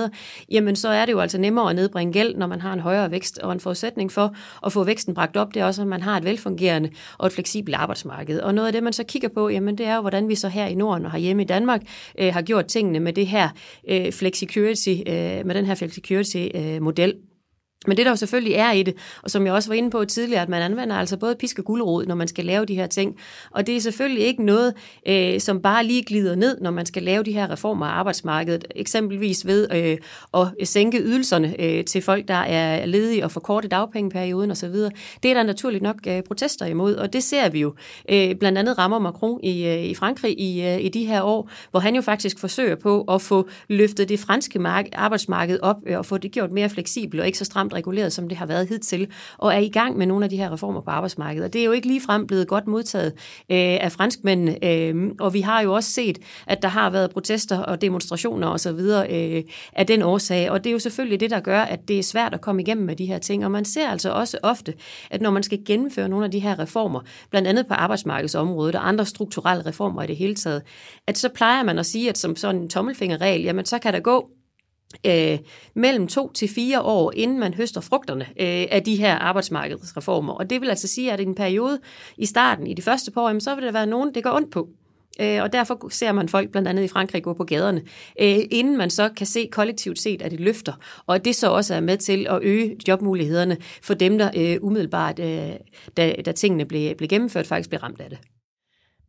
jamen 0.51 0.75
så 0.75 0.89
er 0.89 1.05
det 1.05 1.13
jo 1.13 1.19
altså 1.19 1.37
nemmere 1.37 1.69
at 1.69 1.75
nedbringe 1.75 2.13
gæld, 2.13 2.35
når 2.35 2.47
man 2.47 2.61
har 2.61 2.73
en 2.73 2.79
højere 2.79 3.11
vækst, 3.11 3.39
og 3.39 3.51
en 3.51 3.59
forudsætning 3.59 4.11
for 4.11 4.35
at 4.65 4.73
få 4.73 4.83
væksten 4.83 5.13
bragt 5.13 5.37
op, 5.37 5.53
det 5.53 5.61
er 5.61 5.65
også, 5.65 5.81
at 5.81 5.87
man 5.87 6.01
har 6.01 6.17
et 6.17 6.23
velfungerende 6.23 6.89
og 7.17 7.27
et 7.27 7.33
fleksibelt 7.33 7.75
arbejdsmarked. 7.75 8.39
Og 8.39 8.55
noget 8.55 8.67
af 8.67 8.73
det, 8.73 8.83
man 8.83 8.93
så 8.93 9.03
kigger 9.03 9.29
på, 9.29 9.49
jamen 9.49 9.77
det 9.77 9.85
er 9.85 9.95
jo, 9.95 10.01
hvordan 10.01 10.29
vi 10.29 10.35
så 10.35 10.47
her 10.47 10.65
i 10.65 10.75
Norden 10.75 11.05
og 11.05 11.17
hjemme 11.17 11.41
i 11.41 11.45
Danmark 11.45 11.81
øh, 12.19 12.33
har 12.33 12.41
gjort 12.41 12.65
tingene 12.65 12.99
med 12.99 13.13
det 13.13 13.27
her 13.27 13.49
øh, 13.89 14.11
flexicurity, 14.11 14.95
øh, 15.07 15.45
med 15.45 15.55
den 15.55 15.65
her 15.65 15.75
flexicurity-model. 15.75 17.09
Øh, 17.09 17.30
men 17.87 17.97
det 17.97 18.05
der 18.05 18.11
jo 18.11 18.15
selvfølgelig 18.15 18.53
er 18.53 18.71
i 18.71 18.83
det, 18.83 18.95
og 19.23 19.31
som 19.31 19.45
jeg 19.45 19.53
også 19.53 19.69
var 19.69 19.75
inde 19.75 19.89
på 19.89 20.05
tidligere, 20.05 20.41
at 20.41 20.49
man 20.49 20.61
anvender 20.61 20.95
altså 20.95 21.17
både 21.17 21.35
pisk 21.35 21.59
og 21.59 21.65
gulerod, 21.65 22.05
når 22.05 22.15
man 22.15 22.27
skal 22.27 22.45
lave 22.45 22.65
de 22.65 22.75
her 22.75 22.87
ting. 22.87 23.15
Og 23.51 23.67
det 23.67 23.75
er 23.75 23.79
selvfølgelig 23.79 24.23
ikke 24.23 24.45
noget, 24.45 24.73
øh, 25.07 25.39
som 25.39 25.61
bare 25.61 25.85
lige 25.85 26.03
glider 26.03 26.35
ned, 26.35 26.61
når 26.61 26.71
man 26.71 26.85
skal 26.85 27.03
lave 27.03 27.23
de 27.23 27.31
her 27.31 27.51
reformer 27.51 27.85
af 27.85 27.91
arbejdsmarkedet. 27.91 28.65
Eksempelvis 28.75 29.45
ved 29.45 29.67
øh, 29.73 29.97
at 30.33 30.67
sænke 30.67 31.01
ydelserne 31.01 31.61
øh, 31.61 31.85
til 31.85 32.01
folk, 32.01 32.27
der 32.27 32.33
er 32.33 32.85
ledige 32.85 33.23
og 33.23 33.31
forkorte 33.31 33.67
dagpengeperioden 33.67 34.51
osv. 34.51 34.73
Det 35.23 35.31
er 35.31 35.33
der 35.33 35.43
naturligt 35.43 35.83
nok 35.83 35.95
øh, 36.07 36.23
protester 36.23 36.65
imod, 36.65 36.95
og 36.95 37.13
det 37.13 37.23
ser 37.23 37.49
vi 37.49 37.59
jo. 37.59 37.73
Øh, 38.09 38.35
blandt 38.35 38.57
andet 38.57 38.77
rammer 38.77 38.99
Macron 38.99 39.39
i, 39.43 39.65
øh, 39.65 39.83
i 39.83 39.95
Frankrig 39.95 40.39
i, 40.39 40.61
øh, 40.67 40.81
i 40.81 40.89
de 40.89 41.05
her 41.05 41.21
år, 41.21 41.49
hvor 41.71 41.79
han 41.79 41.95
jo 41.95 42.01
faktisk 42.01 42.39
forsøger 42.39 42.75
på 42.75 43.01
at 43.01 43.21
få 43.21 43.49
løftet 43.67 44.09
det 44.09 44.19
franske 44.19 44.59
mark- 44.59 44.89
arbejdsmarked 44.93 45.59
op 45.61 45.77
øh, 45.87 45.97
og 45.97 46.05
få 46.05 46.17
det 46.17 46.31
gjort 46.31 46.51
mere 46.51 46.69
fleksibelt 46.69 47.21
og 47.21 47.25
ikke 47.27 47.37
så 47.37 47.45
stramt 47.45 47.70
stramt 47.71 47.77
reguleret, 47.77 48.13
som 48.13 48.29
det 48.29 48.37
har 48.37 48.45
været 48.45 48.69
hidtil, 48.69 49.07
og 49.37 49.53
er 49.53 49.59
i 49.59 49.69
gang 49.69 49.97
med 49.97 50.05
nogle 50.05 50.25
af 50.25 50.29
de 50.29 50.37
her 50.37 50.51
reformer 50.51 50.81
på 50.81 50.91
arbejdsmarkedet. 50.91 51.45
Og 51.45 51.53
det 51.53 51.61
er 51.61 51.65
jo 51.65 51.71
ikke 51.71 51.87
ligefrem 51.87 52.27
blevet 52.27 52.47
godt 52.47 52.67
modtaget 52.67 53.13
øh, 53.49 53.77
af 53.81 53.91
franskmændene, 53.91 54.65
øh, 54.65 55.11
og 55.19 55.33
vi 55.33 55.41
har 55.41 55.61
jo 55.61 55.73
også 55.73 55.91
set, 55.91 56.19
at 56.47 56.61
der 56.61 56.67
har 56.67 56.89
været 56.89 57.11
protester 57.11 57.59
og 57.59 57.81
demonstrationer 57.81 58.47
osv. 58.47 58.79
Øh, 59.09 59.43
af 59.73 59.85
den 59.87 60.01
årsag, 60.01 60.51
og 60.51 60.63
det 60.63 60.69
er 60.69 60.73
jo 60.73 60.79
selvfølgelig 60.79 61.19
det, 61.19 61.29
der 61.29 61.39
gør, 61.39 61.61
at 61.61 61.87
det 61.87 61.99
er 61.99 62.03
svært 62.03 62.33
at 62.33 62.41
komme 62.41 62.61
igennem 62.61 62.85
med 62.85 62.95
de 62.95 63.05
her 63.05 63.19
ting, 63.19 63.45
og 63.45 63.51
man 63.51 63.65
ser 63.65 63.89
altså 63.89 64.11
også 64.11 64.37
ofte, 64.43 64.73
at 65.09 65.21
når 65.21 65.31
man 65.31 65.43
skal 65.43 65.59
gennemføre 65.65 66.09
nogle 66.09 66.25
af 66.25 66.31
de 66.31 66.39
her 66.39 66.59
reformer, 66.59 66.99
blandt 67.29 67.47
andet 67.47 67.67
på 67.67 67.73
arbejdsmarkedsområdet 67.73 68.75
og 68.75 68.87
andre 68.87 69.05
strukturelle 69.05 69.65
reformer 69.65 70.03
i 70.03 70.07
det 70.07 70.15
hele 70.15 70.35
taget, 70.35 70.61
at 71.07 71.17
så 71.17 71.29
plejer 71.29 71.63
man 71.63 71.79
at 71.79 71.85
sige, 71.85 72.09
at 72.09 72.17
som 72.17 72.35
sådan 72.35 72.61
en 72.61 72.69
tommelfingerregel, 72.69 73.43
jamen 73.43 73.65
så 73.65 73.79
kan 73.79 73.93
der 73.93 73.99
gå 73.99 74.29
øh, 75.05 75.39
mellem 75.73 76.07
to 76.07 76.31
til 76.31 76.49
fire 76.49 76.81
år, 76.81 77.11
inden 77.15 77.39
man 77.39 77.53
høster 77.53 77.81
frugterne 77.81 78.25
øh, 78.25 78.65
af 78.71 78.83
de 78.85 78.95
her 78.95 79.15
arbejdsmarkedsreformer. 79.15 80.33
Og 80.33 80.49
det 80.49 80.61
vil 80.61 80.69
altså 80.69 80.87
sige, 80.87 81.11
at 81.11 81.19
i 81.19 81.23
en 81.23 81.35
periode 81.35 81.79
i 82.17 82.25
starten, 82.25 82.67
i 82.67 82.73
de 82.73 82.81
første 82.81 83.11
par 83.11 83.21
år, 83.21 83.27
jamen, 83.27 83.41
så 83.41 83.55
vil 83.55 83.63
der 83.63 83.71
være 83.71 83.85
nogen, 83.85 84.15
det 84.15 84.23
går 84.23 84.31
ondt 84.31 84.51
på. 84.51 84.69
Øh, 85.21 85.41
og 85.41 85.53
derfor 85.53 85.89
ser 85.89 86.11
man 86.11 86.29
folk 86.29 86.51
blandt 86.51 86.67
andet 86.67 86.83
i 86.83 86.87
Frankrig 86.87 87.23
gå 87.23 87.33
på 87.33 87.43
gaderne, 87.43 87.81
øh, 88.21 88.39
inden 88.51 88.77
man 88.77 88.89
så 88.89 89.09
kan 89.09 89.27
se 89.27 89.49
kollektivt 89.51 89.99
set, 89.99 90.21
at 90.21 90.31
det 90.31 90.39
løfter. 90.39 90.73
Og 91.05 91.15
at 91.15 91.25
det 91.25 91.35
så 91.35 91.51
også 91.51 91.75
er 91.75 91.79
med 91.79 91.97
til 91.97 92.27
at 92.29 92.39
øge 92.41 92.77
jobmulighederne 92.87 93.57
for 93.83 93.93
dem, 93.93 94.17
der 94.17 94.31
øh, 94.37 94.57
umiddelbart, 94.61 95.19
øh, 95.19 95.51
da, 95.97 96.15
da 96.25 96.31
tingene 96.31 96.65
blev, 96.65 96.95
blev 96.95 97.07
gennemført, 97.07 97.47
faktisk 97.47 97.69
blev 97.69 97.79
ramt 97.79 98.01
af 98.01 98.09
det. 98.09 98.19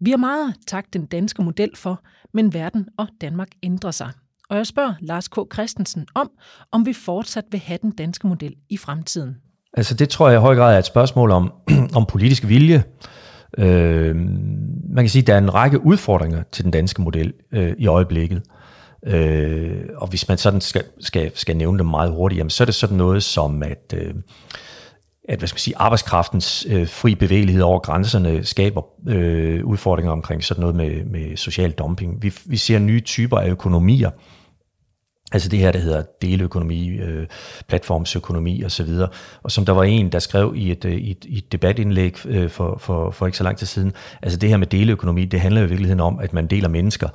Vi 0.00 0.10
har 0.10 0.16
meget 0.16 0.54
tak 0.66 0.92
den 0.92 1.06
danske 1.06 1.42
model 1.42 1.76
for, 1.76 2.04
men 2.34 2.54
verden 2.54 2.88
og 2.98 3.06
Danmark 3.20 3.48
ændrer 3.62 3.90
sig 3.90 4.10
og 4.52 4.58
jeg 4.58 4.66
spørger 4.66 4.94
Lars 5.00 5.28
K. 5.28 5.38
Christensen 5.52 6.06
om, 6.14 6.30
om 6.72 6.86
vi 6.86 6.92
fortsat 6.92 7.44
vil 7.50 7.60
have 7.60 7.78
den 7.82 7.90
danske 7.90 8.26
model 8.26 8.54
i 8.68 8.76
fremtiden. 8.76 9.36
Altså 9.76 9.94
det 9.94 10.08
tror 10.08 10.28
jeg 10.28 10.38
i 10.38 10.40
høj 10.40 10.54
grad 10.56 10.74
er 10.74 10.78
et 10.78 10.86
spørgsmål 10.86 11.30
om, 11.30 11.52
om 11.98 12.06
politisk 12.06 12.48
vilje. 12.48 12.84
Øh, 13.58 14.16
man 14.88 15.04
kan 15.04 15.08
sige, 15.08 15.20
at 15.20 15.26
der 15.26 15.34
er 15.34 15.38
en 15.38 15.54
række 15.54 15.84
udfordringer 15.84 16.42
til 16.52 16.64
den 16.64 16.70
danske 16.72 17.02
model 17.02 17.32
øh, 17.52 17.74
i 17.78 17.86
øjeblikket. 17.86 18.42
Øh, 19.06 19.82
og 19.96 20.08
hvis 20.08 20.28
man 20.28 20.38
sådan 20.38 20.60
skal, 20.60 20.84
skal, 21.00 21.30
skal 21.34 21.56
nævne 21.56 21.78
dem 21.78 21.86
meget 21.86 22.12
hurtigt, 22.12 22.38
jamen, 22.38 22.50
så 22.50 22.62
er 22.62 22.66
det 22.66 22.74
sådan 22.74 22.96
noget 22.96 23.22
som, 23.22 23.62
at, 23.62 23.94
øh, 23.94 24.14
at 25.28 25.38
hvad 25.38 25.48
skal 25.48 25.56
man 25.56 25.60
sige, 25.60 25.78
arbejdskraftens 25.78 26.66
øh, 26.70 26.88
fri 26.88 27.14
bevægelighed 27.14 27.62
over 27.62 27.78
grænserne 27.78 28.44
skaber 28.44 28.82
øh, 29.08 29.64
udfordringer 29.64 30.12
omkring 30.12 30.44
sådan 30.44 30.60
noget 30.60 30.76
med, 30.76 31.04
med 31.04 31.36
social 31.36 31.70
dumping. 31.70 32.22
Vi, 32.22 32.32
vi 32.44 32.56
ser 32.56 32.78
nye 32.78 33.00
typer 33.00 33.38
af 33.38 33.48
økonomier, 33.48 34.10
Altså 35.32 35.48
det 35.48 35.58
her, 35.58 35.72
der 35.72 35.78
hedder 35.78 36.02
deleøkonomi, 36.22 36.88
øh, 36.88 37.26
platformsøkonomi 37.68 38.64
osv. 38.64 38.90
Og, 38.90 39.08
og 39.42 39.50
som 39.50 39.64
der 39.64 39.72
var 39.72 39.82
en, 39.82 40.12
der 40.12 40.18
skrev 40.18 40.52
i 40.56 40.70
et, 40.70 40.84
øh, 40.84 40.92
i 40.92 41.10
et, 41.10 41.24
i 41.24 41.38
et 41.38 41.52
debatindlæg 41.52 42.26
øh, 42.26 42.50
for, 42.50 42.78
for, 42.80 43.10
for 43.10 43.26
ikke 43.26 43.38
så 43.38 43.44
lang 43.44 43.58
tid 43.58 43.66
siden, 43.66 43.92
altså 44.22 44.38
det 44.38 44.48
her 44.48 44.56
med 44.56 44.66
deleøkonomi, 44.66 45.24
det 45.24 45.40
handler 45.40 45.60
jo 45.60 45.66
i 45.66 45.68
virkeligheden 45.68 46.00
om, 46.00 46.18
at 46.18 46.32
man 46.32 46.46
deler 46.46 46.68
mennesker. 46.68 47.08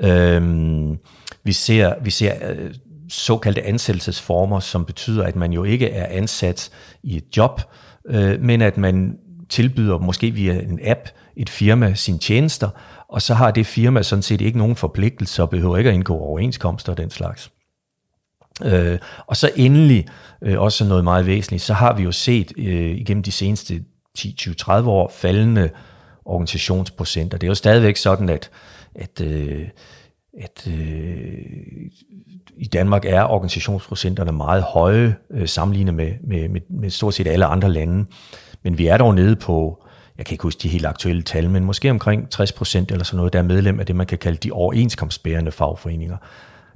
Øhm, 0.00 0.98
vi 1.44 1.52
ser, 1.52 1.94
vi 2.02 2.10
ser 2.10 2.32
øh, 2.50 2.74
såkaldte 3.08 3.62
ansættelsesformer, 3.66 4.60
som 4.60 4.84
betyder, 4.84 5.24
at 5.24 5.36
man 5.36 5.52
jo 5.52 5.64
ikke 5.64 5.90
er 5.90 6.06
ansat 6.18 6.70
i 7.02 7.16
et 7.16 7.36
job, 7.36 7.60
øh, 8.08 8.42
men 8.42 8.62
at 8.62 8.76
man 8.76 9.18
tilbyder 9.48 9.98
måske 9.98 10.30
via 10.30 10.52
en 10.52 10.80
app 10.84 11.08
et 11.36 11.50
firma 11.50 11.94
sine 11.94 12.18
tjenester, 12.18 12.68
og 13.08 13.22
så 13.22 13.34
har 13.34 13.50
det 13.50 13.66
firma 13.66 14.02
sådan 14.02 14.22
set 14.22 14.40
ikke 14.40 14.58
nogen 14.58 14.76
forpligtelser 14.76 15.42
og 15.42 15.50
behøver 15.50 15.76
ikke 15.76 15.90
at 15.90 15.94
indgå 15.94 16.18
overenskomster 16.18 16.92
og 16.92 16.98
den 16.98 17.10
slags. 17.10 17.50
Øh, 18.64 18.98
og 19.26 19.36
så 19.36 19.50
endelig, 19.56 20.06
øh, 20.42 20.60
også 20.60 20.84
noget 20.84 21.04
meget 21.04 21.26
væsentligt, 21.26 21.62
så 21.62 21.74
har 21.74 21.94
vi 21.94 22.02
jo 22.02 22.12
set 22.12 22.52
øh, 22.58 22.90
igennem 22.90 23.22
de 23.22 23.32
seneste 23.32 23.84
10-20-30 24.18 24.72
år 24.72 25.12
faldende 25.14 25.70
organisationsprocenter. 26.24 27.38
Det 27.38 27.46
er 27.46 27.50
jo 27.50 27.54
stadigvæk 27.54 27.96
sådan, 27.96 28.28
at, 28.28 28.50
at, 28.94 29.20
øh, 29.20 29.68
at 30.40 30.68
øh, 30.68 31.38
i 32.56 32.66
Danmark 32.66 33.04
er 33.04 33.22
organisationsprocenterne 33.22 34.32
meget 34.32 34.62
høje 34.62 35.16
øh, 35.30 35.48
sammenlignet 35.48 35.94
med, 35.94 36.12
med, 36.24 36.48
med, 36.48 36.60
med 36.70 36.90
stort 36.90 37.14
set 37.14 37.26
alle 37.26 37.44
andre 37.44 37.72
lande. 37.72 38.06
Men 38.62 38.78
vi 38.78 38.86
er 38.86 38.96
dog 38.96 39.14
nede 39.14 39.36
på, 39.36 39.84
jeg 40.18 40.26
kan 40.26 40.34
ikke 40.34 40.42
huske 40.42 40.60
de 40.62 40.68
helt 40.68 40.86
aktuelle 40.86 41.22
tal, 41.22 41.50
men 41.50 41.64
måske 41.64 41.90
omkring 41.90 42.30
60 42.30 42.52
procent 42.52 42.90
eller 42.90 43.04
sådan 43.04 43.16
noget, 43.16 43.32
der 43.32 43.38
er 43.38 43.42
medlem 43.42 43.80
af 43.80 43.86
det, 43.86 43.96
man 43.96 44.06
kan 44.06 44.18
kalde 44.18 44.38
de 44.38 44.52
overenskomstbærende 44.52 45.52
fagforeninger. 45.52 46.16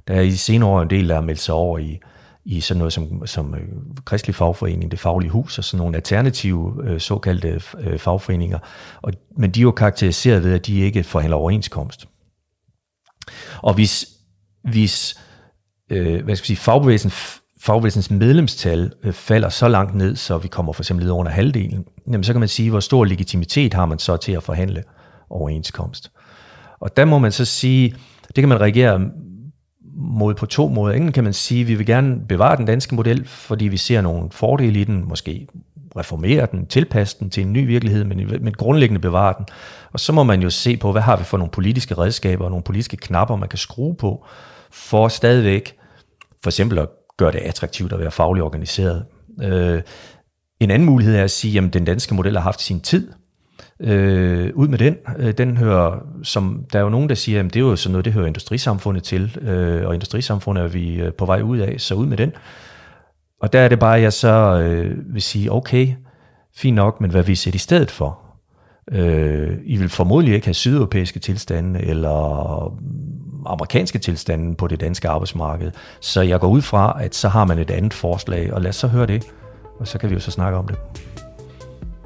Der 0.07 0.13
er 0.13 0.21
i 0.21 0.31
senere 0.31 0.69
år 0.69 0.81
en 0.81 0.89
del, 0.89 1.09
der 1.09 1.15
har 1.15 1.21
meldt 1.21 1.39
sig 1.39 1.55
over 1.55 1.77
i, 1.77 1.99
i 2.45 2.61
sådan 2.61 2.77
noget 2.77 2.93
som, 2.93 3.27
som 3.27 3.55
øh, 3.55 3.67
Kristelig 4.05 4.35
Fagforening, 4.35 4.91
det 4.91 4.99
faglige 4.99 5.31
hus 5.31 5.57
og 5.57 5.63
sådan 5.63 5.77
nogle 5.77 5.95
alternative 5.95 6.83
øh, 6.83 6.99
såkaldte 6.99 7.61
øh, 7.79 7.99
fagforeninger. 7.99 8.59
Og, 9.01 9.13
men 9.37 9.51
de 9.51 9.59
er 9.59 9.63
jo 9.63 9.71
karakteriseret 9.71 10.43
ved, 10.43 10.53
at 10.53 10.67
de 10.67 10.79
ikke 10.79 11.03
forhandler 11.03 11.37
overenskomst. 11.37 12.07
Og 13.61 13.73
hvis, 13.73 14.05
hvis 14.63 15.19
øh, 15.89 16.23
hvad 16.23 16.35
skal 16.35 16.43
jeg 16.43 16.57
sige, 16.57 16.57
fagbevægelsen, 16.57 17.11
fagbevægelsens 17.61 18.11
medlemstal 18.11 18.93
øh, 19.03 19.13
falder 19.13 19.49
så 19.49 19.67
langt 19.67 19.95
ned, 19.95 20.15
så 20.15 20.37
vi 20.37 20.47
kommer 20.47 20.73
for 20.73 20.83
eksempel 20.83 21.05
ned 21.05 21.13
under 21.13 21.31
halvdelen, 21.31 21.85
jamen 22.07 22.23
så 22.23 22.33
kan 22.33 22.39
man 22.39 22.49
sige, 22.49 22.69
hvor 22.69 22.79
stor 22.79 23.05
legitimitet 23.05 23.73
har 23.73 23.85
man 23.85 23.99
så 23.99 24.17
til 24.17 24.31
at 24.31 24.43
forhandle 24.43 24.83
overenskomst. 25.29 26.11
Og 26.79 26.97
der 26.97 27.05
må 27.05 27.19
man 27.19 27.31
så 27.31 27.45
sige, 27.45 27.95
det 28.27 28.41
kan 28.41 28.49
man 28.49 28.61
reagere 28.61 28.99
mod 30.01 30.33
på 30.33 30.45
to 30.45 30.67
måder. 30.67 30.95
Enten 30.95 31.11
kan 31.11 31.23
man 31.23 31.33
sige, 31.33 31.61
at 31.61 31.67
vi 31.67 31.75
vil 31.75 31.85
gerne 31.85 32.19
bevare 32.27 32.57
den 32.57 32.65
danske 32.65 32.95
model, 32.95 33.27
fordi 33.27 33.67
vi 33.67 33.77
ser 33.77 34.01
nogle 34.01 34.29
fordele 34.31 34.79
i 34.79 34.83
den, 34.83 35.07
måske 35.07 35.47
reformere 35.97 36.47
den, 36.51 36.65
tilpasse 36.65 37.17
den 37.19 37.29
til 37.29 37.43
en 37.43 37.53
ny 37.53 37.67
virkelighed, 37.67 38.03
men, 38.03 38.17
men 38.41 38.53
grundlæggende 38.53 39.01
bevare 39.01 39.33
den. 39.37 39.45
Og 39.93 39.99
så 39.99 40.13
må 40.13 40.23
man 40.23 40.41
jo 40.41 40.49
se 40.49 40.77
på, 40.77 40.91
hvad 40.91 41.01
har 41.01 41.17
vi 41.17 41.23
for 41.23 41.37
nogle 41.37 41.51
politiske 41.51 41.97
redskaber 41.97 42.45
og 42.45 42.49
nogle 42.49 42.63
politiske 42.63 42.97
knapper, 42.97 43.35
man 43.35 43.49
kan 43.49 43.59
skrue 43.59 43.95
på, 43.95 44.25
for 44.71 45.07
stadigvæk 45.07 45.75
for 46.43 46.49
eksempel 46.49 46.79
at 46.79 46.87
gøre 47.17 47.31
det 47.31 47.39
attraktivt 47.39 47.93
at 47.93 47.99
være 47.99 48.11
fagligt 48.11 48.43
organiseret. 48.43 49.05
Øh, 49.41 49.81
en 50.59 50.71
anden 50.71 50.85
mulighed 50.85 51.15
er 51.15 51.23
at 51.23 51.31
sige, 51.31 51.59
at 51.59 51.73
den 51.73 51.85
danske 51.85 52.15
model 52.15 52.33
har 52.33 52.43
haft 52.43 52.61
sin 52.61 52.81
tid, 52.81 53.11
Øh, 53.83 54.51
ud 54.53 54.67
med 54.67 54.77
den. 54.77 54.95
Øh, 55.17 55.33
den 55.33 55.57
hører, 55.57 55.99
som 56.23 56.65
der 56.73 56.79
er 56.79 56.83
jo 56.83 56.89
nogen, 56.89 57.09
der 57.09 57.15
siger, 57.15 57.39
at 57.39 57.45
det 57.45 57.55
er 57.55 57.59
jo 57.59 57.75
sådan 57.75 57.91
noget, 57.91 58.05
det 58.05 58.13
hører 58.13 58.27
industrisamfundet 58.27 59.03
til, 59.03 59.37
øh, 59.41 59.87
og 59.87 59.93
industrisamfundet 59.93 60.63
er 60.63 60.67
vi 60.67 60.95
øh, 60.95 61.13
på 61.13 61.25
vej 61.25 61.41
ud 61.41 61.57
af, 61.57 61.75
så 61.77 61.95
ud 61.95 62.05
med 62.05 62.17
den. 62.17 62.31
Og 63.41 63.53
der 63.53 63.59
er 63.59 63.67
det 63.67 63.79
bare, 63.79 63.95
at 63.95 64.01
jeg 64.01 64.13
så 64.13 64.61
øh, 64.61 65.13
vil 65.13 65.21
sige, 65.21 65.51
okay, 65.51 65.87
fint 66.55 66.75
nok, 66.75 67.01
men 67.01 67.11
hvad 67.11 67.23
vi 67.23 67.35
sætter 67.35 67.55
i 67.55 67.59
stedet 67.59 67.91
for? 67.91 68.19
Øh, 68.91 69.57
I 69.65 69.77
vil 69.77 69.89
formodentlig 69.89 70.35
ikke 70.35 70.47
have 70.47 70.53
sydeuropæiske 70.53 71.19
tilstande, 71.19 71.81
eller 71.81 72.77
amerikanske 73.45 73.99
tilstande 73.99 74.55
på 74.55 74.67
det 74.67 74.81
danske 74.81 75.09
arbejdsmarked. 75.09 75.71
Så 76.01 76.21
jeg 76.21 76.39
går 76.39 76.47
ud 76.47 76.61
fra, 76.61 76.97
at 77.01 77.15
så 77.15 77.29
har 77.29 77.45
man 77.45 77.59
et 77.59 77.71
andet 77.71 77.93
forslag, 77.93 78.53
og 78.53 78.61
lad 78.61 78.69
os 78.69 78.75
så 78.75 78.87
høre 78.87 79.05
det, 79.05 79.23
og 79.79 79.87
så 79.87 79.97
kan 79.97 80.09
vi 80.09 80.13
jo 80.13 80.19
så 80.19 80.31
snakke 80.31 80.57
om 80.57 80.67
det. 80.67 80.77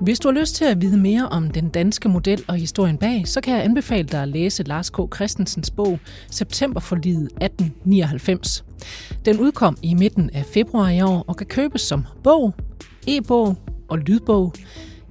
Hvis 0.01 0.19
du 0.19 0.27
har 0.27 0.39
lyst 0.39 0.55
til 0.55 0.65
at 0.65 0.81
vide 0.81 0.97
mere 0.97 1.29
om 1.29 1.51
den 1.51 1.69
danske 1.69 2.09
model 2.09 2.43
og 2.47 2.55
historien 2.55 2.97
bag, 2.97 3.27
så 3.27 3.41
kan 3.41 3.55
jeg 3.55 3.63
anbefale 3.63 4.07
dig 4.07 4.21
at 4.21 4.27
læse 4.27 4.63
Lars 4.63 4.89
K. 4.89 4.97
Christensens 5.15 5.71
bog 5.71 5.99
Septemberforliget 6.31 7.23
1899. 7.23 8.65
Den 9.25 9.39
udkom 9.39 9.77
i 9.81 9.93
midten 9.93 10.29
af 10.29 10.45
februar 10.45 10.89
i 10.89 11.01
år 11.01 11.25
og 11.27 11.35
kan 11.37 11.47
købes 11.47 11.81
som 11.81 12.05
bog, 12.23 12.53
e-bog 13.07 13.55
og 13.87 13.97
lydbog 13.97 14.53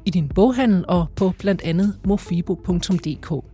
i 0.05 0.11
din 0.11 0.29
boghandel 0.29 0.85
og 0.89 1.07
på 1.17 1.33
blandt 1.39 1.63
andet 1.63 1.97
mofibo.dk. 2.07 3.45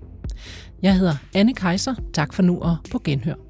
Jeg 0.83 0.95
hedder 0.95 1.15
Anne 1.35 1.55
Kejser. 1.55 1.95
Tak 2.13 2.33
for 2.33 2.43
nu 2.43 2.61
og 2.61 2.77
på 2.93 3.01
genhør. 3.05 3.50